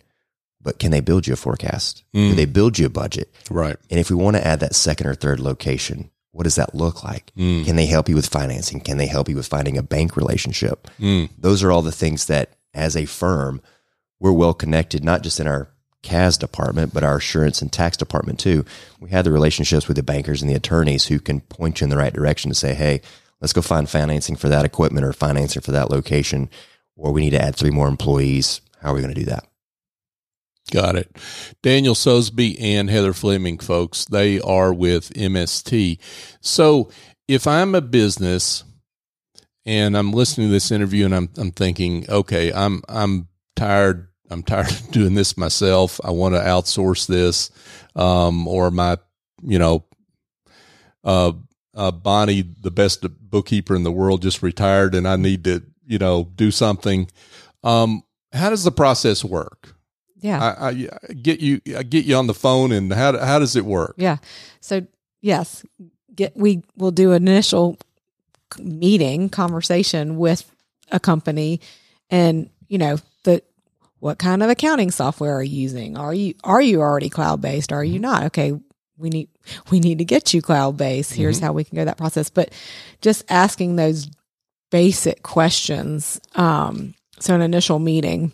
but 0.62 0.80
can 0.80 0.92
they 0.92 1.02
build 1.02 1.28
you 1.28 1.34
a 1.34 1.38
forecast 1.38 2.04
do 2.14 2.34
Mm. 2.34 2.36
they 2.36 2.46
build 2.46 2.78
you 2.80 2.86
a 2.86 2.90
budget 2.90 3.30
Right. 3.50 3.78
and 3.90 4.00
if 4.00 4.10
we 4.10 4.16
want 4.16 4.36
to 4.38 4.46
add 4.48 4.60
that 4.62 4.76
second 4.76 5.08
or 5.08 5.16
third 5.16 5.40
location 5.40 6.10
what 6.32 6.44
does 6.44 6.56
that 6.56 6.74
look 6.76 7.04
like 7.04 7.32
Mm. 7.38 7.66
can 7.66 7.76
they 7.76 7.86
help 7.86 8.10
you 8.10 8.16
with 8.16 8.28
financing 8.28 8.80
can 8.80 8.98
they 8.98 9.08
help 9.08 9.30
you 9.30 9.36
with 9.36 9.48
finding 9.48 9.78
a 9.78 9.84
bank 9.84 10.16
relationship 10.18 10.88
Mm. 11.00 11.30
those 11.38 11.64
are 11.64 11.72
all 11.72 11.82
the 11.82 11.92
things 11.92 12.26
that 12.28 12.50
as 12.74 12.96
a 12.96 13.06
firm 13.06 13.62
we're 14.20 14.32
well 14.32 14.54
connected 14.54 15.04
not 15.04 15.22
just 15.24 15.40
in 15.40 15.48
our 15.48 15.68
CAS 16.02 16.38
department 16.38 16.94
but 16.94 17.04
our 17.04 17.18
assurance 17.18 17.62
and 17.62 17.72
tax 17.72 17.96
department 17.96 18.40
too 18.40 18.66
we 19.00 19.10
have 19.12 19.24
the 19.26 19.32
relationships 19.32 19.88
with 19.88 19.96
the 19.98 20.04
bankers 20.04 20.42
and 20.42 20.50
the 20.52 20.56
attorneys 20.56 21.06
who 21.06 21.20
can 21.20 21.40
point 21.42 21.80
you 21.80 21.86
in 21.86 21.90
the 21.90 21.98
right 21.98 22.14
direction 22.14 22.50
to 22.52 22.56
say 22.56 22.74
hey 22.74 23.00
let's 23.42 23.54
go 23.54 23.62
find 23.62 23.90
financing 23.90 24.36
for 24.36 24.50
that 24.50 24.66
equipment 24.66 25.06
or 25.06 25.14
financing 25.14 25.62
for 25.62 25.72
that 25.72 25.90
location 25.92 26.50
or 26.96 27.12
we 27.12 27.22
need 27.22 27.32
to 27.32 27.42
add 27.42 27.56
three 27.56 27.72
more 27.72 27.88
employees 27.88 28.62
how 28.82 28.92
are 28.92 28.96
we 28.96 29.02
going 29.02 29.14
to 29.14 29.20
do 29.20 29.26
that 29.26 29.46
Got 30.72 30.96
it. 30.96 31.18
Daniel 31.62 31.94
Sosebee 31.94 32.58
and 32.58 32.90
Heather 32.90 33.14
Fleming, 33.14 33.60
folks, 33.60 34.06
they 34.06 34.40
are 34.40 34.74
with 34.74 35.14
MST. 35.14 36.00
So 36.40 36.90
if 37.28 37.46
I'm 37.46 37.76
a 37.76 37.82
business 37.82 38.64
and 39.66 39.98
I'm 39.98 40.12
listening 40.12 40.48
to 40.48 40.52
this 40.52 40.72
interview 40.72 41.06
and 41.06 41.16
I'm 41.16 41.30
I'm 41.38 41.52
thinking, 41.52 42.10
okay, 42.10 42.52
I'm 42.52 42.82
I'm 42.88 43.28
tired. 43.56 44.08
I'm 44.30 44.44
tired 44.44 44.72
of 44.72 44.92
doing 44.92 45.14
this 45.14 45.38
myself. 45.38 46.00
I 46.04 46.12
want 46.12 46.36
to 46.36 46.42
outsource 46.42 47.08
this, 47.08 47.52
um, 47.96 48.48
or 48.48 48.72
my, 48.72 48.98
you 49.44 49.60
know, 49.60 49.86
uh, 51.04 51.34
uh, 51.76 51.92
Bonnie, 51.92 52.42
the 52.62 52.72
best 52.72 53.06
bookkeeper 53.20 53.76
in 53.76 53.84
the 53.84 53.92
world, 53.92 54.22
just 54.22 54.42
retired, 54.42 54.96
and 54.96 55.08
I 55.08 55.18
need 55.18 55.44
to, 55.44 55.64
you 55.86 55.98
know, 55.98 56.30
do 56.36 56.52
something. 56.52 57.10
Um, 57.64 58.04
how 58.32 58.50
does 58.50 58.64
the 58.64 58.72
process 58.72 59.24
work? 59.24 59.76
Yeah. 60.20 60.56
I, 60.58 60.68
I 60.70 61.14
get 61.14 61.42
you. 61.42 61.62
I 61.78 61.84
get 61.84 62.06
you 62.06 62.16
on 62.16 62.28
the 62.28 62.34
phone, 62.34 62.72
and 62.72 62.92
how 62.94 63.18
how 63.18 63.40
does 63.40 63.56
it 63.56 63.66
work? 63.66 63.96
Yeah. 63.98 64.18
So 64.62 64.88
yes, 65.22 65.66
get 66.16 66.36
we 66.36 66.64
will 66.78 66.92
do 66.92 67.12
an 67.12 67.28
initial 67.28 67.78
meeting 68.58 69.30
conversation 69.30 70.18
with 70.18 70.50
a 70.92 71.00
company, 71.00 71.60
and 72.10 72.50
you 72.70 72.78
know 72.78 72.98
the 73.24 73.44
what 74.00 74.18
kind 74.18 74.42
of 74.42 74.50
accounting 74.50 74.92
software 74.92 75.36
are 75.36 75.44
you 75.44 75.62
using? 75.62 75.98
Are 75.98 76.14
you 76.14 76.36
are 76.44 76.62
you 76.62 76.80
already 76.82 77.10
cloud 77.10 77.42
based? 77.42 77.74
Are 77.74 77.84
you 77.84 78.00
not? 78.00 78.24
Okay, 78.24 78.54
we 78.98 79.10
need 79.10 79.28
we 79.72 79.80
need 79.82 79.98
to 79.98 80.06
get 80.06 80.34
you 80.34 80.42
cloud 80.42 80.78
based. 80.78 81.14
Here's 81.14 81.40
how 81.40 81.52
we 81.52 81.66
can 81.66 81.76
go 81.76 81.86
that 81.86 81.98
process. 81.98 82.30
But 82.30 82.54
just 83.02 83.26
asking 83.30 83.76
those 83.76 84.10
basic 84.74 85.22
questions. 85.22 86.20
Um, 86.34 86.96
so 87.20 87.36
an 87.36 87.42
initial 87.42 87.78
meeting 87.78 88.32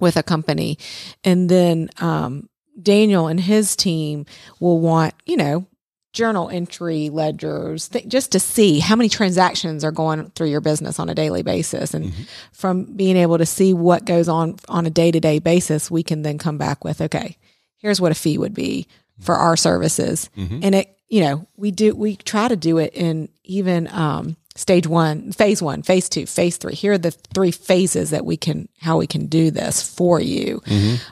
with 0.00 0.16
a 0.16 0.24
company. 0.24 0.76
And 1.22 1.48
then, 1.48 1.88
um, 2.00 2.48
Daniel 2.82 3.28
and 3.28 3.38
his 3.38 3.76
team 3.76 4.26
will 4.58 4.80
want, 4.80 5.14
you 5.24 5.36
know, 5.36 5.66
journal 6.12 6.48
entry 6.50 7.10
ledgers 7.10 7.88
th- 7.90 8.08
just 8.08 8.32
to 8.32 8.40
see 8.40 8.80
how 8.80 8.96
many 8.96 9.08
transactions 9.08 9.84
are 9.84 9.92
going 9.92 10.30
through 10.30 10.48
your 10.48 10.60
business 10.60 10.98
on 10.98 11.08
a 11.08 11.14
daily 11.14 11.44
basis. 11.44 11.94
And 11.94 12.12
from 12.52 12.84
being 12.96 13.16
able 13.16 13.38
to 13.38 13.46
see 13.46 13.72
what 13.72 14.04
goes 14.04 14.28
on 14.28 14.56
on 14.68 14.84
a 14.84 14.90
day-to-day 14.90 15.38
basis 15.38 15.92
we 15.92 16.02
can 16.02 16.22
then 16.22 16.38
come 16.38 16.58
back 16.58 16.82
with 16.82 17.00
okay 17.00 17.36
here's 17.76 18.00
what 18.00 18.10
a 18.10 18.16
fee 18.16 18.38
would 18.38 18.54
be 18.54 18.88
for 19.20 19.36
our 19.36 19.56
services. 19.56 20.28
And 20.36 20.74
it 20.74 20.96
you 21.08 21.20
know 21.20 21.46
we 21.56 21.70
do 21.70 21.94
we 21.94 22.16
try 22.16 22.48
to 22.48 22.56
do 22.56 22.78
it 22.78 22.94
in 22.94 23.28
even 23.44 23.86
um 23.92 24.36
stage 24.58 24.86
one 24.86 25.32
phase 25.32 25.62
one 25.62 25.82
phase 25.82 26.08
two 26.08 26.26
phase 26.26 26.56
three 26.56 26.74
here 26.74 26.92
are 26.92 26.98
the 26.98 27.10
three 27.10 27.50
phases 27.52 28.10
that 28.10 28.24
we 28.24 28.36
can 28.36 28.68
how 28.80 28.98
we 28.98 29.06
can 29.06 29.26
do 29.26 29.50
this 29.50 29.82
for 29.82 30.20
you 30.20 30.60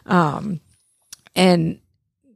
um 0.07 0.61
and 1.35 1.79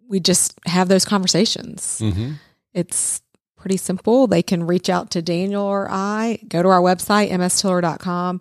we 0.08 0.20
just 0.20 0.58
have 0.66 0.88
those 0.88 1.04
conversations 1.04 2.00
Mm-hmm. 2.02 2.32
it's 2.74 3.20
pretty 3.56 3.76
simple. 3.76 4.26
They 4.26 4.42
can 4.42 4.66
reach 4.66 4.88
out 4.88 5.10
to 5.10 5.20
Daniel 5.20 5.62
or 5.64 5.86
I, 5.90 6.38
go 6.48 6.62
to 6.62 6.68
our 6.70 6.80
website, 6.80 7.30
mstiller.com, 7.30 8.40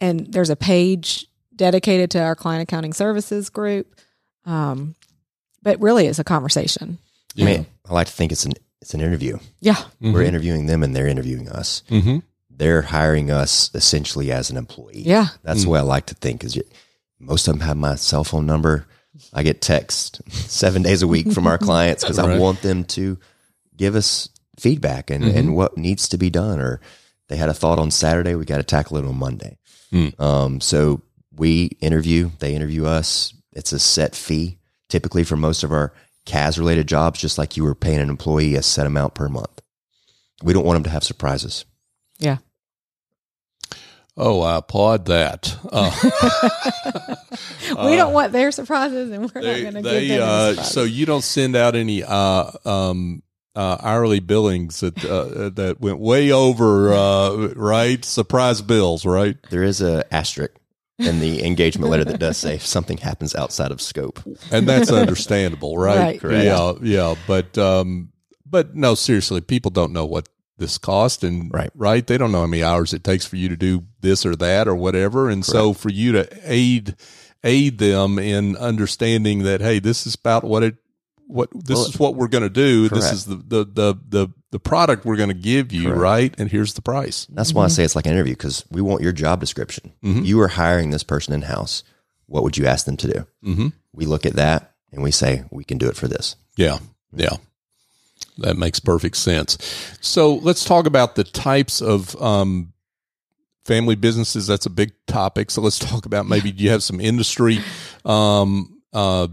and 0.00 0.32
there's 0.32 0.48
a 0.48 0.56
page 0.56 1.26
dedicated 1.54 2.10
to 2.12 2.22
our 2.22 2.34
client 2.34 2.62
accounting 2.62 2.94
services 2.94 3.50
group. 3.50 3.94
Um, 4.46 4.94
but 5.62 5.78
really, 5.82 6.06
it's 6.06 6.18
a 6.18 6.24
conversation. 6.24 6.96
Yeah. 7.34 7.44
I 7.44 7.48
mean, 7.48 7.66
I 7.88 7.92
like 7.92 8.06
to 8.06 8.12
think 8.14 8.32
it's 8.32 8.46
an 8.46 8.54
it's 8.84 8.92
an 8.92 9.00
interview. 9.00 9.38
Yeah. 9.60 9.82
We're 9.98 10.24
interviewing 10.24 10.66
them 10.66 10.82
and 10.82 10.94
they're 10.94 11.06
interviewing 11.08 11.48
us. 11.48 11.82
Mm-hmm. 11.88 12.18
They're 12.50 12.82
hiring 12.82 13.30
us 13.30 13.70
essentially 13.72 14.30
as 14.30 14.50
an 14.50 14.58
employee. 14.58 15.00
Yeah. 15.00 15.28
That's 15.42 15.64
the 15.64 15.70
way 15.70 15.78
I 15.78 15.82
like 15.82 16.04
to 16.06 16.14
think. 16.14 16.44
Is 16.44 16.60
most 17.18 17.48
of 17.48 17.54
them 17.54 17.66
have 17.66 17.78
my 17.78 17.94
cell 17.94 18.24
phone 18.24 18.44
number. 18.44 18.86
I 19.32 19.42
get 19.42 19.62
text 19.62 20.20
seven 20.30 20.82
days 20.82 21.00
a 21.00 21.08
week 21.08 21.32
from 21.32 21.46
our 21.46 21.56
clients 21.68 22.04
because 22.04 22.18
Right. 22.18 22.32
I 22.32 22.38
want 22.38 22.60
them 22.60 22.84
to 22.84 23.18
give 23.74 23.96
us 23.96 24.28
feedback 24.58 25.08
and, 25.08 25.24
and 25.24 25.56
what 25.56 25.78
needs 25.78 26.06
to 26.10 26.18
be 26.18 26.28
done. 26.28 26.60
Or 26.60 26.82
they 27.28 27.36
had 27.36 27.48
a 27.48 27.54
thought 27.54 27.78
on 27.78 27.90
Saturday, 27.90 28.34
we 28.34 28.44
got 28.44 28.58
to 28.58 28.62
tackle 28.64 28.98
it 28.98 29.06
on 29.06 29.16
Monday. 29.16 29.56
Um, 30.18 30.60
so 30.60 31.00
we 31.34 31.70
interview, 31.80 32.30
they 32.38 32.54
interview 32.54 32.84
us. 32.84 33.32
It's 33.54 33.72
a 33.72 33.78
set 33.78 34.14
fee, 34.14 34.58
typically 34.90 35.24
for 35.24 35.36
most 35.36 35.64
of 35.64 35.72
our 35.72 35.94
CAS 36.26 36.58
related 36.58 36.88
jobs, 36.88 37.20
just 37.20 37.38
like 37.38 37.56
you 37.56 37.64
were 37.64 37.74
paying 37.74 38.00
an 38.00 38.08
employee 38.08 38.54
a 38.54 38.62
set 38.62 38.86
amount 38.86 39.14
per 39.14 39.28
month. 39.28 39.60
We 40.42 40.52
don't 40.52 40.64
want 40.64 40.76
them 40.76 40.84
to 40.84 40.90
have 40.90 41.04
surprises. 41.04 41.64
Yeah. 42.18 42.38
Oh, 44.16 44.42
I 44.42 44.58
applaud 44.58 45.06
that. 45.06 45.56
Uh, 45.72 45.90
we 47.88 47.96
don't 47.96 48.12
want 48.12 48.32
their 48.32 48.52
surprises 48.52 49.10
and 49.10 49.22
we're 49.34 49.42
they, 49.42 49.64
not 49.64 49.72
going 49.72 49.82
to 49.82 49.90
they, 49.90 50.06
give 50.06 50.20
them 50.20 50.28
uh, 50.28 50.62
so 50.62 50.84
you 50.84 51.04
don't 51.04 51.24
send 51.24 51.56
out 51.56 51.74
any 51.74 52.04
uh, 52.04 52.50
um, 52.64 53.22
uh, 53.56 53.76
hourly 53.80 54.20
billings 54.20 54.80
that 54.80 55.04
uh, 55.04 55.48
that 55.50 55.80
went 55.80 55.98
way 55.98 56.30
over, 56.30 56.92
uh, 56.92 57.48
right? 57.54 58.04
Surprise 58.04 58.62
bills, 58.62 59.04
right? 59.04 59.36
There 59.50 59.62
is 59.62 59.80
a 59.80 60.04
asterisk 60.14 60.52
in 60.98 61.20
the 61.20 61.44
engagement 61.46 61.90
letter 61.90 62.04
that 62.04 62.18
does 62.18 62.36
say 62.36 62.54
if 62.54 62.66
something 62.66 62.98
happens 62.98 63.34
outside 63.34 63.70
of 63.70 63.80
scope. 63.80 64.20
and 64.50 64.68
that's 64.68 64.90
understandable, 64.90 65.76
right? 65.78 65.98
Right. 65.98 66.20
Correct. 66.20 66.44
Yeah, 66.44 66.72
yeah, 66.82 67.14
but 67.26 67.56
um, 67.58 68.10
but 68.48 68.74
no, 68.74 68.94
seriously, 68.94 69.40
people 69.40 69.70
don't 69.70 69.92
know 69.92 70.04
what 70.04 70.28
this 70.56 70.78
cost, 70.78 71.24
and 71.24 71.52
Right. 71.52 71.70
right, 71.74 72.06
they 72.06 72.16
don't 72.16 72.30
know 72.30 72.40
how 72.40 72.46
many 72.46 72.62
hours 72.62 72.94
it 72.94 73.02
takes 73.02 73.26
for 73.26 73.34
you 73.36 73.48
to 73.48 73.56
do 73.56 73.84
this 74.02 74.24
or 74.24 74.36
that 74.36 74.68
or 74.68 74.76
whatever, 74.76 75.28
and 75.28 75.44
so 75.44 75.72
for 75.72 75.88
you 75.90 76.12
to 76.12 76.28
aid 76.44 76.94
aid 77.42 77.78
them 77.78 78.18
in 78.18 78.56
understanding 78.56 79.42
that 79.42 79.60
hey, 79.60 79.78
this 79.80 80.06
is 80.06 80.14
about 80.14 80.44
what 80.44 80.62
it 80.62 80.76
what 81.26 81.48
this 81.52 81.76
Well, 81.76 81.86
is 81.86 81.98
what 81.98 82.14
we're 82.14 82.28
going 82.28 82.44
to 82.44 82.50
do. 82.50 82.88
This 82.88 83.10
is 83.12 83.24
the 83.24 83.36
the 83.36 83.64
the 83.64 83.94
the, 84.08 84.28
the 84.54 84.60
product 84.60 85.04
we're 85.04 85.16
going 85.16 85.30
to 85.30 85.34
give 85.34 85.72
you, 85.72 85.88
Correct. 85.88 86.00
right? 86.00 86.34
And 86.38 86.48
here's 86.48 86.74
the 86.74 86.80
price. 86.80 87.26
That's 87.26 87.52
why 87.52 87.64
I 87.64 87.66
say 87.66 87.82
it's 87.82 87.96
like 87.96 88.06
an 88.06 88.12
interview 88.12 88.34
because 88.34 88.64
we 88.70 88.82
want 88.82 89.02
your 89.02 89.10
job 89.10 89.40
description. 89.40 89.92
You 90.00 90.40
are 90.42 90.46
hiring 90.46 90.90
this 90.90 91.02
person 91.02 91.34
in 91.34 91.42
house. 91.42 91.82
What 92.26 92.44
would 92.44 92.56
you 92.56 92.64
ask 92.64 92.86
them 92.86 92.96
to 92.98 93.08
do? 93.08 93.26
Mm-hmm. 93.44 93.66
We 93.94 94.06
look 94.06 94.24
at 94.24 94.34
that 94.34 94.76
and 94.92 95.02
we 95.02 95.10
say 95.10 95.42
we 95.50 95.64
can 95.64 95.76
do 95.76 95.88
it 95.88 95.96
for 95.96 96.06
this. 96.06 96.36
Yeah, 96.56 96.78
yeah. 97.12 97.38
That 98.38 98.56
makes 98.56 98.78
perfect 98.78 99.16
sense. 99.16 99.58
So 100.00 100.36
let's 100.36 100.64
talk 100.64 100.86
about 100.86 101.16
the 101.16 101.24
types 101.24 101.82
of 101.82 102.14
um, 102.22 102.74
family 103.64 103.96
businesses. 103.96 104.46
That's 104.46 104.66
a 104.66 104.70
big 104.70 104.92
topic. 105.08 105.50
So 105.50 105.62
let's 105.62 105.80
talk 105.80 106.06
about 106.06 106.26
maybe 106.26 106.52
do 106.52 106.62
you 106.62 106.70
have 106.70 106.84
some 106.84 107.00
industry, 107.00 107.58
um, 108.04 108.80
uh, 108.92 109.26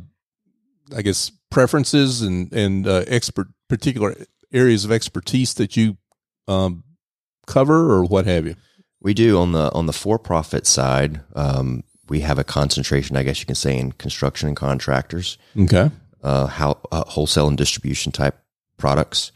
I 0.98 1.04
guess 1.04 1.32
preferences 1.52 2.24
and 2.24 2.52
and 2.52 2.88
uh, 2.88 3.04
expert 3.06 3.50
particular 3.70 4.16
areas 4.54 4.86
of 4.86 4.92
expertise 4.92 5.54
that 5.56 5.76
you 5.78 5.98
um, 6.48 6.84
cover 7.48 7.92
or 7.94 8.04
what 8.04 8.26
have 8.26 8.46
you. 8.46 8.56
We 9.02 9.14
do 9.14 9.38
on 9.40 9.52
the 9.52 9.72
on 9.74 9.86
the 9.88 9.94
for 9.94 10.20
profit 10.20 10.68
side. 10.68 11.22
Um, 11.36 11.84
we 12.10 12.20
have 12.22 12.38
a 12.38 12.44
concentration, 12.44 13.16
I 13.18 13.24
guess 13.24 13.40
you 13.40 13.46
can 13.46 13.56
say, 13.56 13.78
in 13.78 13.94
construction 13.94 14.48
and 14.50 14.58
contractors, 14.58 15.38
Okay. 15.58 15.90
uh, 16.22 16.48
how 16.48 16.80
uh, 16.92 17.06
wholesale 17.08 17.48
and 17.48 17.58
distribution 17.58 18.12
type 18.12 18.38
products, 18.78 19.32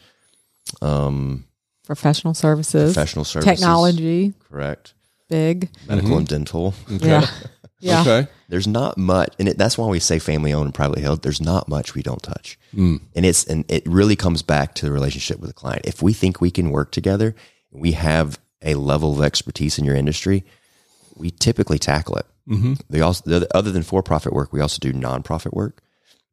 um, 0.82 1.45
Professional 1.86 2.34
services, 2.34 2.93
professional 2.93 3.23
services, 3.25 3.49
technology, 3.60 4.34
correct, 4.49 4.93
big. 5.30 5.69
medical 5.88 6.17
and 6.17 6.28
dental. 6.28 6.73
Yeah. 6.89 7.25
Yeah. 7.86 8.02
Okay. 8.02 8.28
There's 8.50 8.67
not 8.67 8.98
much, 8.98 9.34
and 9.39 9.48
it, 9.50 9.58
that's 9.58 9.78
why 9.78 9.88
we 9.88 10.00
say 10.00 10.19
family 10.19 10.54
owned 10.54 10.65
and 10.65 10.74
privately 10.74 11.02
held. 11.02 11.21
There's 11.24 11.41
not 11.41 11.67
much 11.67 11.95
we 11.95 12.02
don't 12.04 12.21
touch, 12.21 12.58
Mm. 12.74 13.00
and 13.15 13.26
it's 13.26 13.43
and 13.45 13.63
it 13.69 13.84
really 13.86 14.15
comes 14.15 14.41
back 14.41 14.76
to 14.76 14.86
the 14.86 14.91
relationship 14.91 15.39
with 15.39 15.50
the 15.50 15.54
client. 15.54 15.86
If 15.86 16.02
we 16.02 16.13
think 16.13 16.41
we 16.41 16.52
can 16.52 16.71
work 16.71 16.91
together, 16.91 17.36
we 17.71 17.93
have 17.93 18.39
a 18.62 18.76
level 18.76 19.13
of 19.13 19.24
expertise 19.24 19.78
in 19.80 19.86
your 19.86 19.95
industry, 19.95 20.43
we 21.15 21.32
typically 21.32 21.80
tackle 21.80 22.17
it. 22.17 22.26
Mm-hmm. 22.50 22.74
They 22.89 23.02
also, 23.02 23.24
the- 23.39 23.58
other 23.58 23.71
than 23.71 23.84
for 23.84 24.02
profit 24.04 24.34
work, 24.34 24.52
we 24.54 24.62
also 24.62 24.80
do 24.80 24.91
nonprofit 24.93 25.54
work. 25.54 25.82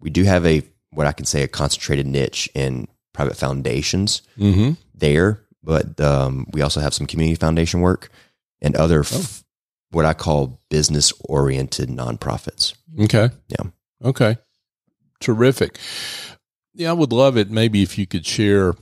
We 0.00 0.10
do 0.10 0.24
have 0.24 0.44
a 0.46 0.62
what 0.90 1.06
I 1.06 1.12
can 1.12 1.24
say 1.26 1.42
a 1.42 1.48
concentrated 1.48 2.06
niche 2.06 2.48
in 2.54 2.86
private 3.12 3.36
foundations 3.36 4.22
Mm-hmm. 4.38 4.72
there, 4.94 5.42
but 5.62 5.98
um, 6.00 6.46
we 6.52 6.60
also 6.62 6.80
have 6.80 6.92
some 6.94 7.06
community 7.06 7.36
foundation 7.36 7.80
work 7.80 8.10
and 8.60 8.74
other 8.76 9.00
f- 9.00 9.41
what 9.92 10.04
I 10.04 10.14
call 10.14 10.60
business 10.70 11.12
oriented 11.24 11.88
nonprofits. 11.88 12.74
Okay. 13.00 13.30
Yeah. 13.48 13.70
Okay. 14.04 14.36
Terrific. 15.20 15.78
Yeah, 16.74 16.90
I 16.90 16.94
would 16.94 17.12
love 17.12 17.36
it. 17.36 17.50
Maybe 17.50 17.82
if 17.82 17.96
you 17.98 18.06
could 18.06 18.26
share 18.26 18.74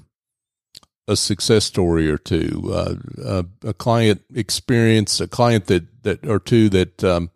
a 1.08 1.16
success 1.16 1.64
story 1.64 2.08
or 2.10 2.16
two, 2.18 2.70
uh, 2.72 2.94
uh, 3.22 3.42
a 3.64 3.74
client 3.74 4.22
experience, 4.34 5.20
a 5.20 5.26
client 5.28 5.66
that 5.66 6.02
that 6.04 6.24
or 6.26 6.38
two 6.38 6.68
that 6.70 7.02
um, 7.04 7.30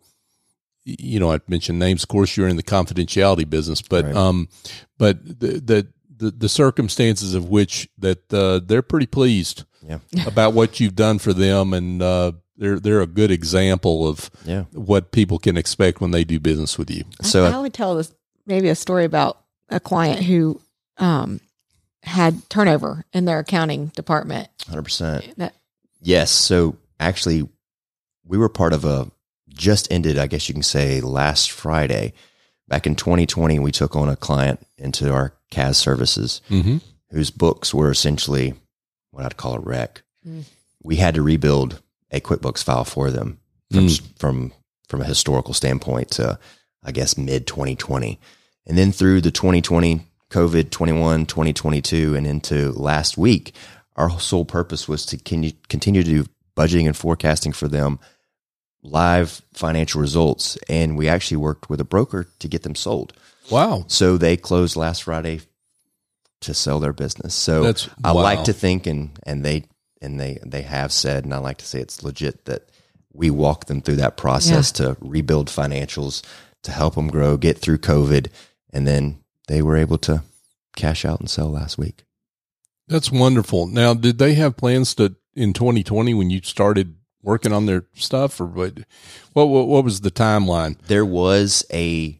you 0.85 1.19
know. 1.19 1.31
I 1.33 1.39
mentioned 1.47 1.77
names. 1.77 2.03
Of 2.03 2.09
course, 2.09 2.37
you're 2.37 2.47
in 2.47 2.55
the 2.55 2.63
confidentiality 2.63 3.47
business, 3.49 3.81
but 3.81 4.05
Right. 4.05 4.15
um, 4.15 4.47
but 4.97 5.23
the, 5.25 5.59
the 5.59 5.87
the 6.17 6.31
the 6.31 6.49
circumstances 6.49 7.33
of 7.33 7.49
which 7.49 7.89
that 7.99 8.33
uh, 8.33 8.61
they're 8.65 8.81
pretty 8.81 9.07
pleased 9.07 9.65
Yeah. 9.85 9.99
about 10.25 10.53
what 10.53 10.79
you've 10.79 10.95
done 10.95 11.19
for 11.19 11.33
them, 11.33 11.73
and 11.73 12.01
uh, 12.01 12.31
they're 12.57 12.79
they're 12.79 13.01
a 13.01 13.07
good 13.07 13.31
example 13.31 14.07
of 14.07 14.29
Yeah. 14.45 14.63
what 14.71 15.11
people 15.11 15.37
can 15.39 15.57
expect 15.57 16.01
when 16.01 16.11
they 16.11 16.23
do 16.23 16.39
business 16.39 16.77
with 16.77 16.89
you. 16.91 17.03
So 17.21 17.45
I, 17.45 17.51
I 17.51 17.59
would 17.59 17.73
tell 17.73 17.95
this 17.95 18.13
maybe 18.45 18.69
a 18.69 18.75
story 18.75 19.05
about 19.05 19.37
a 19.69 19.79
client 19.79 20.23
who 20.23 20.61
um, 20.97 21.39
had 22.03 22.47
turnover 22.49 23.03
in 23.13 23.25
their 23.25 23.39
accounting 23.39 23.87
department. 23.87 24.47
100%. 24.65 25.51
Yes. 26.01 26.31
So 26.31 26.77
actually, 26.99 27.47
we 28.23 28.37
were 28.37 28.49
part 28.49 28.73
of 28.73 28.85
a 28.85 29.09
just 29.49 29.91
ended, 29.91 30.17
I 30.17 30.27
guess 30.27 30.47
you 30.47 30.53
can 30.53 30.63
say, 30.63 31.01
last 31.01 31.51
Friday. 31.51 32.13
Back 32.67 32.87
in 32.87 32.95
2020, 32.95 33.59
we 33.59 33.71
took 33.71 33.95
on 33.95 34.09
a 34.09 34.15
client 34.15 34.59
into 34.77 35.11
our 35.13 35.33
CAS 35.51 35.77
services 35.77 36.41
Mm-hmm. 36.49 36.77
whose 37.11 37.29
books 37.31 37.73
were 37.73 37.89
essentially 37.91 38.53
what 39.11 39.23
I'd 39.25 39.37
call 39.37 39.55
a 39.55 39.59
wreck. 39.59 40.01
Mm. 40.27 40.43
We 40.83 40.95
had 40.97 41.15
to 41.15 41.21
rebuild 41.21 41.81
a 42.15 42.21
QuickBooks 42.21 42.63
file 42.63 42.85
for 42.85 43.11
them 43.11 43.39
from 43.71 43.87
hmm. 43.87 43.93
from 44.17 44.53
from 44.87 45.01
a 45.01 45.05
historical 45.05 45.53
standpoint 45.53 46.11
to 46.11 46.39
I 46.83 46.91
guess 46.91 47.17
mid 47.17 47.47
2020. 47.47 48.19
And 48.67 48.77
then 48.77 48.91
through 48.91 49.21
the 49.21 49.31
2020 49.31 50.01
COVID 50.31 50.69
21 50.71 51.25
2022 51.25 52.15
and 52.15 52.25
into 52.25 52.71
last 52.71 53.17
week, 53.17 53.53
our 53.95 54.19
sole 54.19 54.45
purpose 54.45 54.87
was 54.87 55.05
to 55.07 55.17
continue 55.17 55.51
continue 55.67 56.03
to 56.03 56.23
do 56.23 56.29
budgeting 56.55 56.87
and 56.87 56.95
forecasting 56.95 57.51
for 57.51 57.67
them 57.67 57.99
live 58.81 59.41
financial 59.53 59.99
results 59.99 60.57
and 60.69 60.95
we 60.95 61.07
actually 61.07 61.37
worked 61.37 61.69
with 61.69 61.81
a 61.81 61.85
broker 61.85 62.27
to 62.39 62.47
get 62.47 62.63
them 62.63 62.75
sold. 62.75 63.13
Wow. 63.49 63.85
So 63.87 64.17
they 64.17 64.37
closed 64.37 64.75
last 64.75 65.03
Friday 65.03 65.41
to 66.41 66.53
sell 66.53 66.79
their 66.79 66.93
business. 66.93 67.33
So 67.33 67.63
That's- 67.63 67.89
I 68.03 68.11
wow. 68.11 68.21
like 68.21 68.43
to 68.45 68.53
think, 68.53 68.87
and 68.87 69.11
and 69.23 69.43
they 69.43 69.65
and 70.05 70.19
they 70.19 70.39
they 70.45 70.61
have 70.61 70.93
said, 70.93 71.25
and 71.25 71.33
I 71.33 71.39
like 71.39 71.57
to 71.57 71.65
say 71.65 71.79
it's 71.79 72.03
legit 72.03 72.45
that 72.45 72.69
we 73.11 73.29
walk 73.29 73.65
them 73.65 73.81
through 73.81 73.95
that 73.95 74.17
process 74.17 74.71
to 74.73 74.97
rebuild 74.99 75.47
financials, 75.47 76.21
to 76.63 76.71
help 76.71 76.95
them 76.95 77.07
grow, 77.07 77.37
get 77.37 77.57
through 77.57 77.79
COVID, 77.79 78.27
and 78.71 78.85
then 78.85 79.19
they 79.47 79.61
were 79.61 79.77
able 79.77 79.97
to 79.99 80.23
cash 80.75 81.05
out 81.05 81.19
and 81.19 81.29
sell 81.29 81.49
last 81.49 81.77
week. 81.77 82.03
That's 82.87 83.11
wonderful. 83.11 83.67
Now, 83.67 83.93
did 83.93 84.17
they 84.17 84.35
have 84.35 84.57
plans 84.57 84.93
to 84.95 85.15
in 85.33 85.53
2020 85.53 86.13
when 86.13 86.29
you 86.29 86.41
started 86.43 86.95
working 87.21 87.51
on 87.51 87.65
their 87.65 87.85
stuff, 87.93 88.39
or 88.39 88.45
what? 88.45 88.79
What 89.33 89.47
what, 89.47 89.67
what 89.67 89.83
was 89.83 90.01
the 90.01 90.11
timeline? 90.11 90.77
There 90.87 91.05
was 91.05 91.65
a 91.71 92.19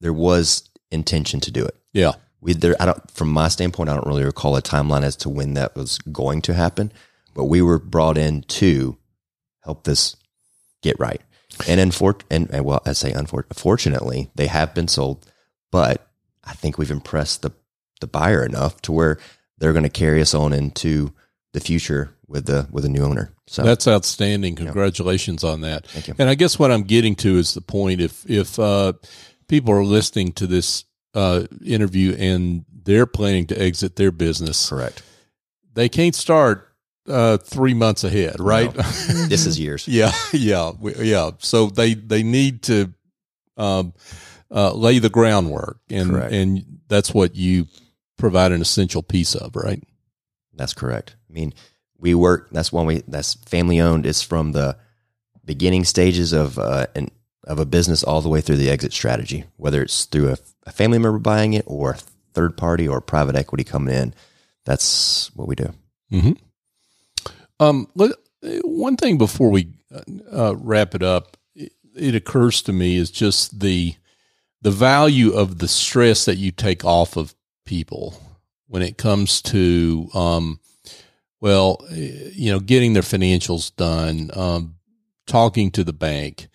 there 0.00 0.12
was 0.12 0.68
intention 0.90 1.40
to 1.40 1.50
do 1.50 1.64
it. 1.64 1.76
Yeah, 1.92 2.12
we 2.40 2.54
there 2.54 2.76
I 2.80 2.86
don't 2.86 3.10
from 3.10 3.30
my 3.30 3.48
standpoint 3.48 3.90
I 3.90 3.94
don't 3.94 4.06
really 4.06 4.24
recall 4.24 4.56
a 4.56 4.62
timeline 4.62 5.02
as 5.02 5.16
to 5.16 5.28
when 5.28 5.54
that 5.54 5.74
was 5.74 5.98
going 5.98 6.42
to 6.42 6.54
happen, 6.54 6.92
but 7.34 7.44
we 7.44 7.62
were 7.62 7.78
brought 7.78 8.18
in 8.18 8.42
to 8.42 8.96
help 9.62 9.84
this 9.84 10.16
get 10.82 10.98
right. 10.98 11.20
And 11.66 11.80
unfor- 11.80 12.22
and, 12.30 12.48
and 12.50 12.64
well, 12.64 12.82
I 12.86 12.92
say 12.92 13.12
unfor- 13.12 13.52
fortunately, 13.52 14.30
they 14.36 14.46
have 14.46 14.74
been 14.74 14.86
sold, 14.86 15.26
but 15.72 16.08
I 16.44 16.52
think 16.52 16.78
we've 16.78 16.90
impressed 16.90 17.42
the 17.42 17.52
the 18.00 18.06
buyer 18.06 18.44
enough 18.44 18.80
to 18.82 18.92
where 18.92 19.18
they're 19.58 19.72
going 19.72 19.82
to 19.82 19.88
carry 19.88 20.20
us 20.20 20.34
on 20.34 20.52
into 20.52 21.12
the 21.52 21.60
future 21.60 22.14
with 22.28 22.46
the 22.46 22.68
with 22.70 22.84
a 22.84 22.88
new 22.88 23.02
owner. 23.02 23.32
So 23.46 23.62
that's 23.62 23.88
outstanding. 23.88 24.54
Congratulations 24.56 25.42
on 25.42 25.62
that. 25.62 25.86
Thank 25.86 26.08
you. 26.08 26.14
And 26.18 26.28
I 26.28 26.34
guess 26.34 26.58
what 26.58 26.70
I'm 26.70 26.84
getting 26.84 27.16
to 27.16 27.38
is 27.38 27.54
the 27.54 27.60
point: 27.60 28.00
if 28.00 28.28
if 28.30 28.58
uh, 28.58 28.92
people 29.48 29.72
are 29.74 29.84
listening 29.84 30.32
to 30.32 30.46
this 30.46 30.84
uh, 31.18 31.46
interview 31.64 32.14
and 32.18 32.64
they're 32.84 33.06
planning 33.06 33.46
to 33.48 33.60
exit 33.60 33.96
their 33.96 34.12
business, 34.12 34.68
correct. 34.68 35.02
they 35.74 35.88
can't 35.88 36.14
start 36.14 36.64
uh, 37.08 37.36
three 37.38 37.74
months 37.74 38.04
ahead, 38.04 38.36
right? 38.38 38.72
This 39.28 39.46
is 39.46 39.58
years. 39.58 39.88
Yeah, 39.98 40.12
yeah, 40.32 40.72
yeah. 40.98 41.30
So 41.38 41.66
they 41.70 41.94
they 41.94 42.22
need 42.22 42.62
to 42.62 42.92
um, 43.56 43.92
uh, 44.50 44.72
lay 44.74 44.98
the 45.00 45.10
groundwork, 45.10 45.78
and 45.90 46.10
Correct. 46.10 46.32
and 46.32 46.80
that's 46.88 47.12
what 47.12 47.34
you 47.34 47.66
provide 48.16 48.52
an 48.52 48.60
essential 48.60 49.02
piece 49.02 49.34
of, 49.34 49.56
right? 49.56 49.82
That's 50.54 50.74
correct. 50.74 51.16
I 51.28 51.32
mean, 51.32 51.52
we 51.98 52.14
work. 52.14 52.48
That's 52.52 52.72
one 52.72 52.86
we. 52.86 53.02
That's 53.08 53.34
family 53.34 53.80
owned. 53.80 54.06
It's 54.06 54.22
from 54.22 54.52
the 54.52 54.76
beginning 55.44 55.84
stages 55.84 56.32
of 56.32 56.58
uh, 56.58 56.86
an 56.94 57.08
of 57.48 57.58
a 57.58 57.66
business 57.66 58.04
all 58.04 58.20
the 58.20 58.28
way 58.28 58.40
through 58.40 58.56
the 58.56 58.70
exit 58.70 58.92
strategy. 58.92 59.44
Whether 59.56 59.82
it's 59.82 60.04
through 60.04 60.30
a, 60.30 60.36
a 60.66 60.70
family 60.70 60.98
member 60.98 61.18
buying 61.18 61.54
it 61.54 61.64
or 61.66 61.96
third 62.34 62.56
party 62.56 62.86
or 62.86 63.00
private 63.00 63.34
equity 63.34 63.64
coming 63.64 63.94
in, 63.94 64.14
that's 64.64 65.34
what 65.34 65.48
we 65.48 65.56
do. 65.56 65.72
Um, 67.58 67.88
let, 67.94 68.12
one 68.62 68.96
thing 68.96 69.18
before 69.18 69.50
we 69.50 69.72
uh, 70.32 70.54
wrap 70.56 70.94
it 70.94 71.02
up, 71.02 71.36
it, 71.54 71.72
it 71.96 72.14
occurs 72.14 72.62
to 72.62 72.72
me 72.72 72.96
is 72.96 73.10
just 73.10 73.60
the 73.60 73.94
the 74.60 74.70
value 74.70 75.32
of 75.32 75.58
the 75.58 75.68
stress 75.68 76.24
that 76.24 76.36
you 76.36 76.50
take 76.50 76.84
off 76.84 77.16
of 77.16 77.34
people 77.64 78.20
when 78.66 78.82
it 78.82 78.98
comes 78.98 79.40
to, 79.42 80.08
um, 80.14 80.60
well, 81.40 81.84
eh, 81.90 82.30
you 82.32 82.50
know, 82.50 82.60
getting 82.60 82.92
their 82.92 83.02
financials 83.02 83.74
done, 83.76 84.30
um, 84.34 84.74
talking 85.26 85.70
to 85.70 85.84
the 85.84 85.92
bank, 85.92 86.48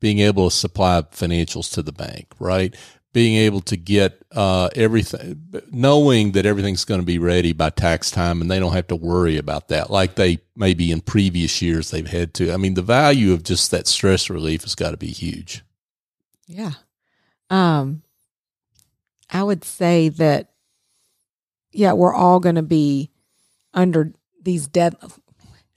being 0.00 0.18
able 0.18 0.50
to 0.50 0.56
supply 0.56 1.02
financials 1.02 1.72
to 1.74 1.82
the 1.82 1.92
bank, 1.92 2.26
right? 2.38 2.74
Being 3.12 3.36
able 3.36 3.60
to 3.62 3.76
get 3.76 4.22
uh, 4.32 4.70
everything, 4.74 5.42
knowing 5.70 6.32
that 6.32 6.46
everything's 6.46 6.84
going 6.84 7.00
to 7.00 7.06
be 7.06 7.18
ready 7.18 7.52
by 7.52 7.70
tax 7.70 8.10
time 8.10 8.40
and 8.40 8.50
they 8.50 8.58
don't 8.58 8.72
have 8.72 8.86
to 8.88 8.96
worry 8.96 9.36
about 9.36 9.68
that 9.68 9.90
like 9.90 10.14
they 10.14 10.38
maybe 10.56 10.92
in 10.92 11.00
previous 11.00 11.60
years 11.60 11.90
they've 11.90 12.06
had 12.06 12.34
to. 12.34 12.52
I 12.52 12.56
mean, 12.56 12.74
the 12.74 12.82
value 12.82 13.32
of 13.32 13.42
just 13.42 13.70
that 13.72 13.86
stress 13.86 14.30
relief 14.30 14.62
has 14.62 14.74
got 14.74 14.92
to 14.92 14.96
be 14.96 15.08
huge. 15.08 15.62
Yeah. 16.46 16.72
Um, 17.50 18.02
I 19.28 19.42
would 19.42 19.64
say 19.64 20.08
that, 20.08 20.50
yeah, 21.72 21.92
we're 21.92 22.14
all 22.14 22.40
going 22.40 22.56
to 22.56 22.62
be 22.62 23.10
under 23.74 24.12
these 24.42 24.66
dead. 24.66 24.96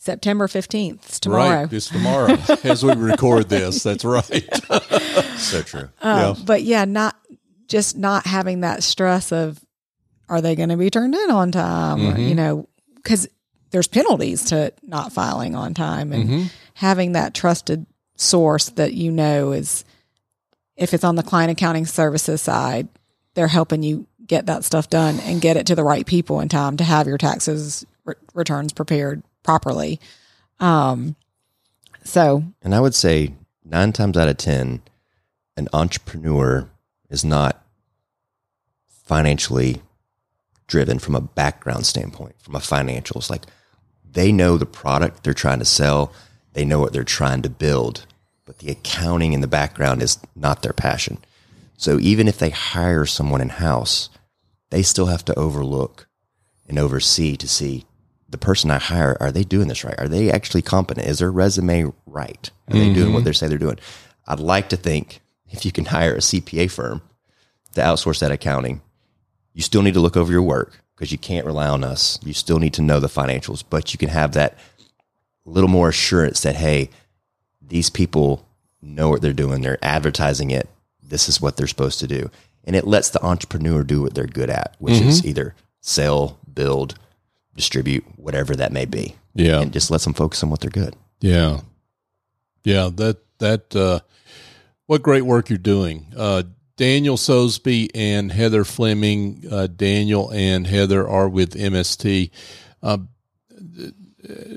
September 0.03 0.47
15th, 0.47 1.05
it's 1.05 1.19
tomorrow. 1.21 1.61
Right. 1.61 1.71
It's 1.73 1.87
tomorrow 1.87 2.37
as 2.65 2.83
we 2.83 2.93
record 2.93 3.47
this. 3.47 3.83
That's 3.83 4.03
right. 4.03 4.49
So 5.37 5.61
true. 5.61 5.89
Um, 6.01 6.37
But 6.45 6.63
yeah, 6.63 6.83
not 6.85 7.15
just 7.67 7.97
not 7.97 8.25
having 8.25 8.61
that 8.61 8.83
stress 8.83 9.31
of 9.31 9.63
are 10.29 10.41
they 10.41 10.55
going 10.55 10.69
to 10.69 10.77
be 10.77 10.89
turned 10.89 11.15
in 11.15 11.31
on 11.31 11.51
time? 11.51 12.01
Or, 12.05 12.17
you 12.19 12.33
know, 12.35 12.67
because 12.95 13.27
there's 13.71 13.87
penalties 13.87 14.45
to 14.45 14.73
not 14.83 15.13
filing 15.13 15.55
on 15.55 15.73
time 15.73 16.11
and 16.11 16.51
having 16.73 17.13
that 17.13 17.33
trusted 17.33 17.85
source 18.15 18.69
that 18.71 18.93
you 18.93 19.11
know 19.11 19.51
is 19.53 19.85
if 20.75 20.93
it's 20.93 21.03
on 21.03 21.15
the 21.15 21.23
client 21.23 21.51
accounting 21.51 21.85
services 21.85 22.41
side, 22.41 22.87
they're 23.35 23.47
helping 23.47 23.83
you 23.83 24.05
get 24.25 24.45
that 24.47 24.63
stuff 24.65 24.89
done 24.89 25.19
and 25.21 25.41
get 25.41 25.55
it 25.57 25.67
to 25.67 25.75
the 25.75 25.83
right 25.83 26.05
people 26.05 26.39
in 26.41 26.49
time 26.49 26.77
to 26.77 26.83
have 26.83 27.07
your 27.07 27.17
taxes 27.17 27.85
re- 28.05 28.15
returns 28.33 28.73
prepared 28.73 29.23
properly. 29.43 29.99
Um, 30.59 31.15
so 32.03 32.43
And 32.61 32.73
I 32.73 32.79
would 32.79 32.95
say 32.95 33.33
nine 33.63 33.93
times 33.93 34.17
out 34.17 34.27
of 34.27 34.37
10, 34.37 34.81
an 35.57 35.67
entrepreneur 35.73 36.69
is 37.09 37.23
not 37.23 37.63
financially 38.87 39.81
driven 40.67 40.99
from 40.99 41.15
a 41.15 41.21
background 41.21 41.85
standpoint, 41.85 42.35
from 42.39 42.55
a 42.55 42.59
financials. 42.59 43.29
Like 43.29 43.43
they 44.09 44.31
know 44.31 44.57
the 44.57 44.65
product 44.65 45.23
they're 45.23 45.33
trying 45.33 45.59
to 45.59 45.65
sell, 45.65 46.13
they 46.53 46.65
know 46.65 46.79
what 46.79 46.93
they're 46.93 47.03
trying 47.03 47.41
to 47.43 47.49
build, 47.49 48.05
but 48.45 48.59
the 48.59 48.71
accounting 48.71 49.33
in 49.33 49.41
the 49.41 49.47
background 49.47 50.01
is 50.01 50.19
not 50.35 50.61
their 50.61 50.73
passion. 50.73 51.19
So 51.77 51.99
even 51.99 52.27
if 52.27 52.37
they 52.37 52.49
hire 52.49 53.05
someone 53.05 53.41
in 53.41 53.49
house, 53.49 54.09
they 54.69 54.83
still 54.83 55.07
have 55.07 55.25
to 55.25 55.37
overlook 55.37 56.07
and 56.67 56.79
oversee 56.79 57.35
to 57.37 57.47
see 57.47 57.85
the 58.33 58.37
person 58.39 58.71
I 58.71 58.79
hire, 58.79 59.15
are 59.19 59.31
they 59.31 59.43
doing 59.43 59.67
this 59.67 59.83
right? 59.83 59.99
Are 59.99 60.07
they 60.07 60.31
actually 60.31 60.63
competent? 60.63 61.07
Is 61.07 61.19
their 61.19 61.31
resume 61.31 61.93
right? 62.07 62.49
Are 62.67 62.73
they 62.73 62.91
doing 62.91 63.13
what 63.13 63.19
mm-hmm. 63.19 63.25
they 63.27 63.33
say 63.33 63.47
they're 63.47 63.59
doing? 63.59 63.77
I'd 64.27 64.39
like 64.39 64.69
to 64.69 64.75
think 64.75 65.21
if 65.49 65.65
you 65.65 65.71
can 65.71 65.85
hire 65.85 66.15
a 66.15 66.17
CPA 66.17 66.71
firm 66.71 67.03
to 67.75 67.81
outsource 67.81 68.19
that 68.19 68.31
accounting, 68.31 68.81
you 69.53 69.61
still 69.61 69.83
need 69.83 69.93
to 69.93 69.99
look 69.99 70.17
over 70.17 70.31
your 70.31 70.41
work 70.41 70.83
because 70.95 71.11
you 71.11 71.19
can't 71.19 71.45
rely 71.45 71.67
on 71.67 71.83
us. 71.83 72.19
You 72.23 72.33
still 72.33 72.57
need 72.57 72.73
to 72.73 72.81
know 72.81 72.99
the 72.99 73.07
financials, 73.07 73.63
but 73.69 73.93
you 73.93 73.99
can 73.99 74.09
have 74.09 74.33
that 74.33 74.57
little 75.45 75.69
more 75.69 75.89
assurance 75.89 76.41
that, 76.41 76.55
hey, 76.55 76.89
these 77.61 77.91
people 77.91 78.47
know 78.81 79.09
what 79.09 79.21
they're 79.21 79.31
doing. 79.31 79.61
They're 79.61 79.77
advertising 79.83 80.49
it. 80.49 80.67
This 81.03 81.29
is 81.29 81.39
what 81.39 81.55
they're 81.55 81.67
supposed 81.67 81.99
to 81.99 82.07
do. 82.07 82.31
And 82.63 82.75
it 82.75 82.87
lets 82.87 83.11
the 83.11 83.23
entrepreneur 83.23 83.83
do 83.83 84.01
what 84.01 84.15
they're 84.15 84.25
good 84.25 84.49
at, 84.49 84.75
which 84.79 84.95
is 84.95 85.19
mm-hmm. 85.19 85.29
either 85.29 85.55
sell, 85.81 86.39
build, 86.51 86.95
distribute, 87.55 88.03
whatever 88.17 88.55
that 88.55 88.71
may 88.71 88.85
be. 88.85 89.15
Yeah. 89.35 89.61
And 89.61 89.73
just 89.73 89.91
let 89.91 90.01
them 90.01 90.13
focus 90.13 90.43
on 90.43 90.49
what 90.49 90.61
they're 90.61 90.69
good. 90.69 90.95
Yeah. 91.19 91.61
Yeah, 92.63 92.89
that 92.95 93.17
that 93.39 93.75
uh 93.75 93.99
what 94.85 95.01
great 95.01 95.23
work 95.23 95.49
you're 95.49 95.57
doing. 95.57 96.07
Uh 96.15 96.43
Daniel 96.75 97.17
Sosebee 97.17 97.89
and 97.93 98.31
Heather 98.31 98.63
Fleming, 98.63 99.43
uh, 99.49 99.67
Daniel 99.67 100.31
and 100.31 100.65
Heather 100.65 101.07
are 101.07 101.29
with 101.29 101.53
MST. 101.53 102.31
Uh, 102.81 102.97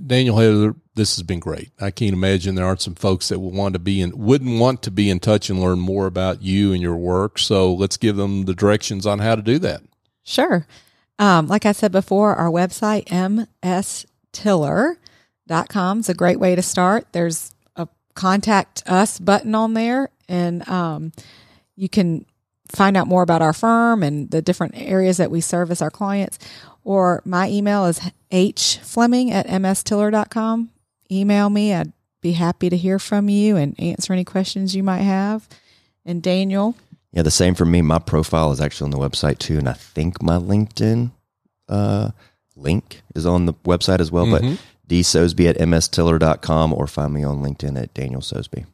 Daniel 0.06 0.38
Heather, 0.38 0.74
this 0.94 1.16
has 1.16 1.22
been 1.22 1.40
great. 1.40 1.72
I 1.80 1.90
can't 1.90 2.14
imagine 2.14 2.54
there 2.54 2.64
aren't 2.64 2.80
some 2.80 2.94
folks 2.94 3.28
that 3.28 3.38
would 3.38 3.52
want 3.54 3.74
to 3.74 3.78
be 3.78 4.00
in, 4.00 4.16
wouldn't 4.16 4.58
want 4.58 4.82
to 4.84 4.90
be 4.90 5.10
in 5.10 5.20
touch 5.20 5.50
and 5.50 5.60
learn 5.60 5.78
more 5.78 6.06
about 6.06 6.42
you 6.42 6.72
and 6.72 6.80
your 6.80 6.96
work. 6.96 7.38
So 7.38 7.74
let's 7.74 7.96
give 7.96 8.16
them 8.16 8.44
the 8.44 8.54
directions 8.54 9.06
on 9.06 9.18
how 9.18 9.34
to 9.34 9.42
do 9.42 9.58
that. 9.58 9.82
Sure. 10.22 10.66
Um, 11.18 11.46
like 11.46 11.64
I 11.64 11.72
said 11.72 11.92
before, 11.92 12.34
our 12.34 12.50
website, 12.50 13.06
mstiller.com 13.62 16.00
is 16.00 16.08
a 16.08 16.14
great 16.14 16.38
way 16.38 16.54
to 16.54 16.62
start. 16.62 17.06
There's 17.12 17.54
a 17.74 17.88
contact 18.14 18.82
us 18.86 19.18
button 19.18 19.54
on 19.54 19.74
there, 19.74 20.10
and 20.28 20.66
um, 20.68 21.12
you 21.74 21.88
can 21.88 22.26
find 22.68 22.96
out 22.96 23.06
more 23.06 23.22
about 23.22 23.42
our 23.42 23.52
firm 23.52 24.02
and 24.02 24.30
the 24.30 24.42
different 24.42 24.74
areas 24.76 25.16
that 25.18 25.30
we 25.30 25.40
service 25.40 25.80
our 25.80 25.90
clients. 25.90 26.38
Or 26.84 27.22
my 27.24 27.48
email 27.48 27.86
is 27.86 28.00
hfleming 28.30 29.30
at 29.30 29.46
mstiller.com. 29.46 30.70
Email 31.10 31.50
me. 31.50 31.74
I'd 31.74 31.92
be 32.20 32.32
happy 32.32 32.68
to 32.68 32.76
hear 32.76 32.98
from 32.98 33.28
you 33.28 33.56
and 33.56 33.78
answer 33.78 34.12
any 34.12 34.24
questions 34.24 34.74
you 34.74 34.82
might 34.82 35.02
have. 35.02 35.48
And 36.04 36.22
Daniel, 36.22 36.76
Yeah, 37.12 37.22
the 37.22 37.30
same 37.30 37.54
for 37.54 37.64
me. 37.64 37.80
My 37.82 37.98
profile 37.98 38.52
is 38.52 38.60
actually 38.60 38.92
on 38.92 38.98
the 39.00 39.08
website 39.08 39.38
too, 39.38 39.58
and 39.58 39.68
I 39.68 39.72
think 39.72 40.22
my 40.22 40.36
LinkedIn 40.36 41.12
uh, 41.68 42.10
link 42.56 43.02
is 43.14 43.24
on 43.26 43.46
the 43.46 43.54
website 43.54 44.00
as 44.00 44.12
well. 44.12 44.30
But 44.30 44.44
D 44.86 45.02
Sosebee 45.02 45.48
at 45.48 45.56
mstiller.com 45.56 46.72
or 46.72 46.86
find 46.86 47.12
me 47.14 47.24
on 47.24 47.42
LinkedIn 47.42 47.80
at 47.80 47.94
Daniel 47.94 48.20
Sosebee. 48.20 48.64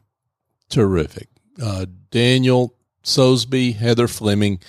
Terrific. 0.69 1.29
Uh, 1.61 1.85
Daniel 2.11 2.75
Sosebee, 3.03 3.73
Heather 3.73 4.07
Fleming 4.07 4.59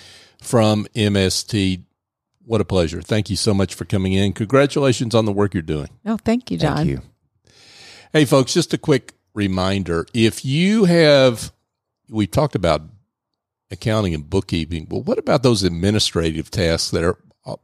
from 0.41 0.85
MST. 0.95 1.83
what 2.45 2.61
a 2.61 2.65
pleasure. 2.65 3.01
Thank 3.01 3.29
you 3.29 3.35
so 3.35 3.53
much 3.53 3.73
for 3.73 3.85
coming 3.85 4.13
in. 4.13 4.33
Congratulations 4.33 5.15
on 5.15 5.25
the 5.25 5.31
work 5.33 5.53
you're 5.53 5.63
doing. 5.63 5.89
Oh, 6.05 6.17
thank 6.17 6.51
you, 6.51 6.57
John. 6.57 6.77
Thank 6.77 6.89
you. 6.89 7.01
Hey, 8.13 8.25
folks, 8.25 8.53
just 8.53 8.73
a 8.73 8.77
quick 8.77 9.13
reminder. 9.33 10.05
If 10.13 10.45
you 10.45 10.85
have, 10.85 11.51
we 12.09 12.27
talked 12.27 12.55
about 12.55 12.81
accounting 13.75 14.13
and 14.13 14.29
bookkeeping, 14.29 14.85
but 14.85 14.99
what 14.99 15.19
about 15.19 15.43
those 15.43 15.63
administrative 15.63 16.49
tasks 16.49 16.89
that 16.91 17.03
are 17.03 17.19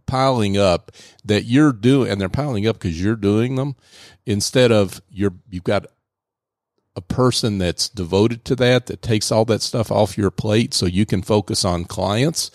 piling 0.05 0.57
up 0.57 0.91
that 1.25 1.45
you're 1.45 1.73
doing, 1.73 2.11
and 2.11 2.21
they're 2.21 2.29
piling 2.29 2.67
up 2.67 2.77
because 2.77 3.01
you're 3.01 3.15
doing 3.15 3.55
them 3.55 3.75
instead 4.25 4.71
of 4.71 5.01
you're, 5.09 5.33
you've 5.49 5.63
got 5.63 5.87
a 6.95 7.01
person 7.01 7.57
that's 7.57 7.89
devoted 7.89 8.45
to 8.45 8.55
that, 8.55 8.85
that 8.85 9.01
takes 9.01 9.31
all 9.31 9.45
that 9.45 9.61
stuff 9.61 9.91
off 9.91 10.17
your 10.17 10.29
plate 10.31 10.73
so 10.73 10.85
you 10.85 11.05
can 11.05 11.21
focus 11.21 11.65
on 11.65 11.85
clients 11.85 12.51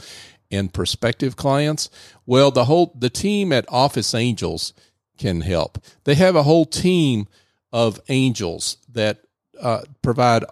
and 0.51 0.73
prospective 0.73 1.37
clients. 1.37 1.91
Well, 2.27 2.51
the 2.51 2.67
whole, 2.67 2.93
the 2.97 3.11
team 3.11 3.53
at 3.53 3.65
Office 3.69 4.15
Angels 4.15 4.73
can 5.19 5.41
help. 5.41 5.79
They 6.05 6.15
have 6.15 6.37
a 6.37 6.43
whole 6.43 6.67
team 6.67 7.27
of 7.73 8.01
angels 8.09 8.77
that 8.93 9.23
uh, 9.61 9.83
provide 10.03 10.45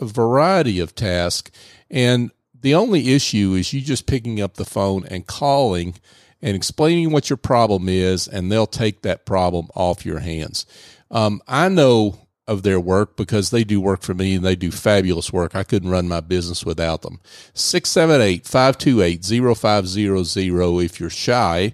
a 0.00 0.04
variety 0.04 0.80
of 0.80 0.94
tasks. 0.94 1.50
And 1.90 2.30
the 2.66 2.74
only 2.74 3.14
issue 3.14 3.54
is 3.54 3.72
you 3.72 3.80
just 3.80 4.08
picking 4.08 4.40
up 4.40 4.54
the 4.54 4.64
phone 4.64 5.06
and 5.06 5.24
calling 5.24 5.94
and 6.42 6.56
explaining 6.56 7.12
what 7.12 7.30
your 7.30 7.36
problem 7.36 7.88
is, 7.88 8.26
and 8.26 8.50
they'll 8.50 8.66
take 8.66 9.02
that 9.02 9.24
problem 9.24 9.68
off 9.76 10.04
your 10.04 10.18
hands. 10.18 10.66
Um, 11.08 11.40
I 11.46 11.68
know 11.68 12.18
of 12.48 12.64
their 12.64 12.80
work 12.80 13.16
because 13.16 13.50
they 13.50 13.62
do 13.62 13.80
work 13.80 14.02
for 14.02 14.14
me 14.14 14.34
and 14.34 14.44
they 14.44 14.56
do 14.56 14.72
fabulous 14.72 15.32
work. 15.32 15.54
I 15.54 15.62
couldn't 15.62 15.90
run 15.90 16.08
my 16.08 16.18
business 16.18 16.66
without 16.66 17.02
them. 17.02 17.20
678 17.54 18.44
528 18.44 19.56
0500. 19.56 20.84
If 20.84 20.98
you're 20.98 21.08
shy, 21.08 21.72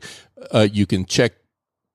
uh, 0.50 0.68
you 0.70 0.84
can 0.84 1.06
check 1.06 1.32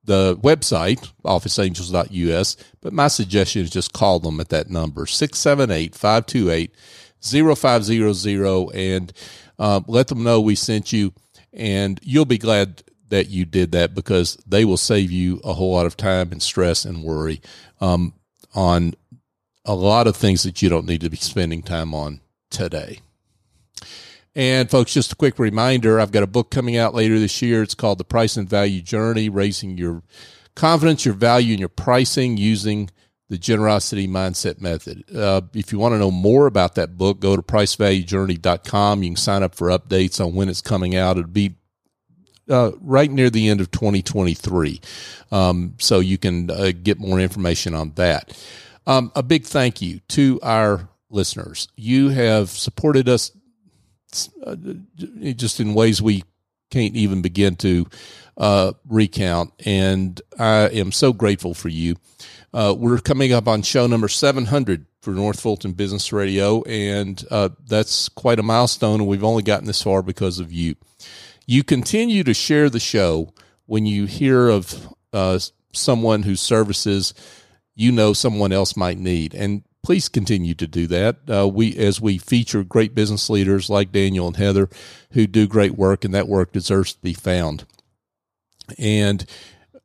the 0.07 0.37
website, 0.41 1.11
officeangels.us, 1.23 2.57
but 2.81 2.93
my 2.93 3.07
suggestion 3.07 3.61
is 3.61 3.69
just 3.69 3.93
call 3.93 4.19
them 4.19 4.39
at 4.39 4.49
that 4.49 4.69
number, 4.69 5.05
678 5.05 5.93
528 5.93 6.75
0500, 7.21 8.75
and 8.75 9.13
uh, 9.59 9.81
let 9.87 10.07
them 10.07 10.23
know 10.23 10.41
we 10.41 10.55
sent 10.55 10.91
you. 10.91 11.13
And 11.53 11.99
you'll 12.01 12.25
be 12.25 12.37
glad 12.37 12.83
that 13.09 13.29
you 13.29 13.45
did 13.45 13.71
that 13.73 13.93
because 13.93 14.37
they 14.47 14.65
will 14.65 14.77
save 14.77 15.11
you 15.11 15.39
a 15.43 15.53
whole 15.53 15.73
lot 15.73 15.85
of 15.85 15.97
time 15.97 16.31
and 16.31 16.41
stress 16.41 16.85
and 16.85 17.03
worry 17.03 17.41
um, 17.79 18.13
on 18.53 18.93
a 19.65 19.75
lot 19.75 20.07
of 20.07 20.15
things 20.15 20.43
that 20.43 20.61
you 20.61 20.69
don't 20.69 20.85
need 20.85 21.01
to 21.01 21.09
be 21.09 21.17
spending 21.17 21.61
time 21.61 21.93
on 21.93 22.21
today. 22.49 22.99
And 24.37 24.69
folks, 24.69 24.93
just 24.93 25.11
a 25.11 25.15
quick 25.15 25.39
reminder 25.39 25.99
I've 25.99 26.11
got 26.11 26.21
a 26.21 26.27
book 26.27 26.51
coming 26.51 26.77
out 26.77 26.93
later 26.93 27.17
this 27.17 27.41
year. 27.41 27.63
It's 27.63 27.73
called 27.73 27.97
The 27.97 28.03
Price 28.03 28.37
and 28.37 28.47
Value 28.47 28.83
Journey 28.83 29.29
Raising 29.29 29.79
Your 29.79 30.03
Confidence, 30.53 31.05
Your 31.05 31.15
Value, 31.15 31.53
and 31.53 31.59
Your 31.59 31.69
Pricing 31.69 32.37
Using 32.37 32.91
the 33.29 33.39
Generosity 33.39 34.07
Mindset 34.07 34.61
Method. 34.61 35.03
Uh, 35.13 35.41
if 35.55 35.71
you 35.71 35.79
want 35.79 35.95
to 35.95 35.97
know 35.97 36.11
more 36.11 36.45
about 36.45 36.75
that 36.75 36.99
book, 36.99 37.19
go 37.19 37.35
to 37.35 37.41
pricevaluejourney.com. 37.41 39.01
You 39.01 39.09
can 39.09 39.15
sign 39.15 39.41
up 39.41 39.55
for 39.55 39.69
updates 39.69 40.23
on 40.23 40.35
when 40.35 40.49
it's 40.49 40.61
coming 40.61 40.95
out. 40.95 41.17
It'll 41.17 41.31
be 41.31 41.55
uh, 42.47 42.73
right 42.79 43.09
near 43.09 43.31
the 43.31 43.49
end 43.49 43.59
of 43.59 43.71
2023. 43.71 44.79
Um, 45.31 45.73
so 45.79 45.99
you 45.99 46.19
can 46.19 46.51
uh, 46.51 46.73
get 46.83 46.99
more 46.99 47.19
information 47.19 47.73
on 47.73 47.93
that. 47.95 48.39
Um, 48.85 49.11
a 49.15 49.23
big 49.23 49.45
thank 49.45 49.81
you 49.81 49.99
to 50.09 50.39
our 50.43 50.89
listeners. 51.09 51.69
You 51.75 52.09
have 52.09 52.51
supported 52.51 53.09
us 53.09 53.31
just 55.35 55.59
in 55.59 55.73
ways 55.73 56.01
we 56.01 56.23
can't 56.69 56.95
even 56.95 57.21
begin 57.21 57.55
to 57.57 57.87
uh, 58.37 58.73
recount. 58.87 59.53
And 59.65 60.21
I 60.37 60.69
am 60.69 60.91
so 60.91 61.13
grateful 61.13 61.53
for 61.53 61.69
you. 61.69 61.95
Uh, 62.53 62.73
we're 62.77 62.99
coming 62.99 63.33
up 63.33 63.47
on 63.47 63.61
show 63.61 63.87
number 63.87 64.07
700 64.07 64.85
for 65.01 65.11
North 65.11 65.39
Fulton 65.39 65.73
Business 65.73 66.11
Radio, 66.11 66.63
and 66.63 67.23
uh, 67.29 67.49
that's 67.67 68.09
quite 68.09 68.39
a 68.39 68.43
milestone. 68.43 69.01
And 69.01 69.07
we've 69.07 69.23
only 69.23 69.43
gotten 69.43 69.67
this 69.67 69.81
far 69.81 70.01
because 70.01 70.39
of 70.39 70.51
you. 70.51 70.75
You 71.45 71.63
continue 71.63 72.23
to 72.23 72.33
share 72.33 72.69
the 72.69 72.79
show 72.79 73.33
when 73.65 73.85
you 73.85 74.05
hear 74.05 74.49
of 74.49 74.93
uh, 75.13 75.39
someone 75.73 76.23
whose 76.23 76.41
services 76.41 77.13
you 77.75 77.91
know 77.91 78.11
someone 78.11 78.51
else 78.51 78.75
might 78.75 78.97
need. 78.97 79.33
And 79.35 79.63
please 79.87 80.09
continue 80.09 80.53
to 80.53 80.67
do 80.67 80.85
that. 80.85 81.15
Uh, 81.33 81.47
we 81.47 81.73
as 81.77 82.01
we 82.01 82.17
feature 82.17 82.61
great 82.61 82.93
business 82.93 83.29
leaders 83.29 83.69
like 83.69 83.89
Daniel 83.89 84.27
and 84.27 84.35
Heather 84.35 84.67
who 85.11 85.25
do 85.25 85.47
great 85.47 85.77
work, 85.77 86.03
and 86.03 86.13
that 86.13 86.27
work 86.27 86.51
deserves 86.51 86.91
to 86.95 87.01
be 87.01 87.13
found. 87.13 87.65
And 88.77 89.25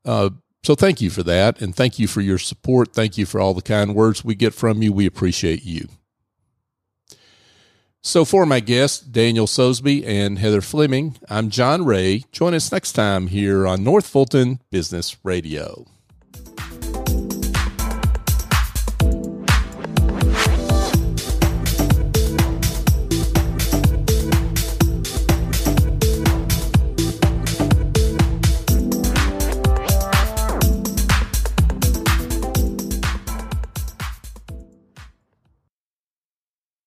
uh, 0.05 0.31
so, 0.65 0.75
thank 0.75 1.01
you 1.01 1.09
for 1.09 1.23
that, 1.23 1.63
and 1.63 1.73
thank 1.73 2.01
you 2.01 2.09
for 2.09 2.21
your 2.21 2.39
support. 2.39 2.93
Thank 2.93 3.17
you 3.17 3.27
for 3.27 3.39
all 3.39 3.55
the 3.55 3.63
kind 3.63 3.95
words 3.95 4.25
we 4.25 4.35
get 4.35 4.55
from 4.55 4.83
you. 4.83 4.93
We 4.93 5.07
appreciate 5.07 5.65
you. 5.65 5.87
So, 8.01 8.25
for 8.25 8.45
my 8.45 8.59
guests, 8.59 8.99
Daniel 8.99 9.47
Sosebee 9.47 10.05
and 10.05 10.37
Heather 10.37 10.63
Fleming, 10.63 11.17
I'm 11.29 11.49
John 11.49 11.85
Ray. 11.85 12.25
Join 12.33 12.55
us 12.55 12.73
next 12.73 12.95
time 12.95 13.29
here 13.29 13.69
on 13.69 13.85
North 13.85 14.09
Fulton 14.09 14.59
Business 14.73 15.17
Radio. 15.23 15.87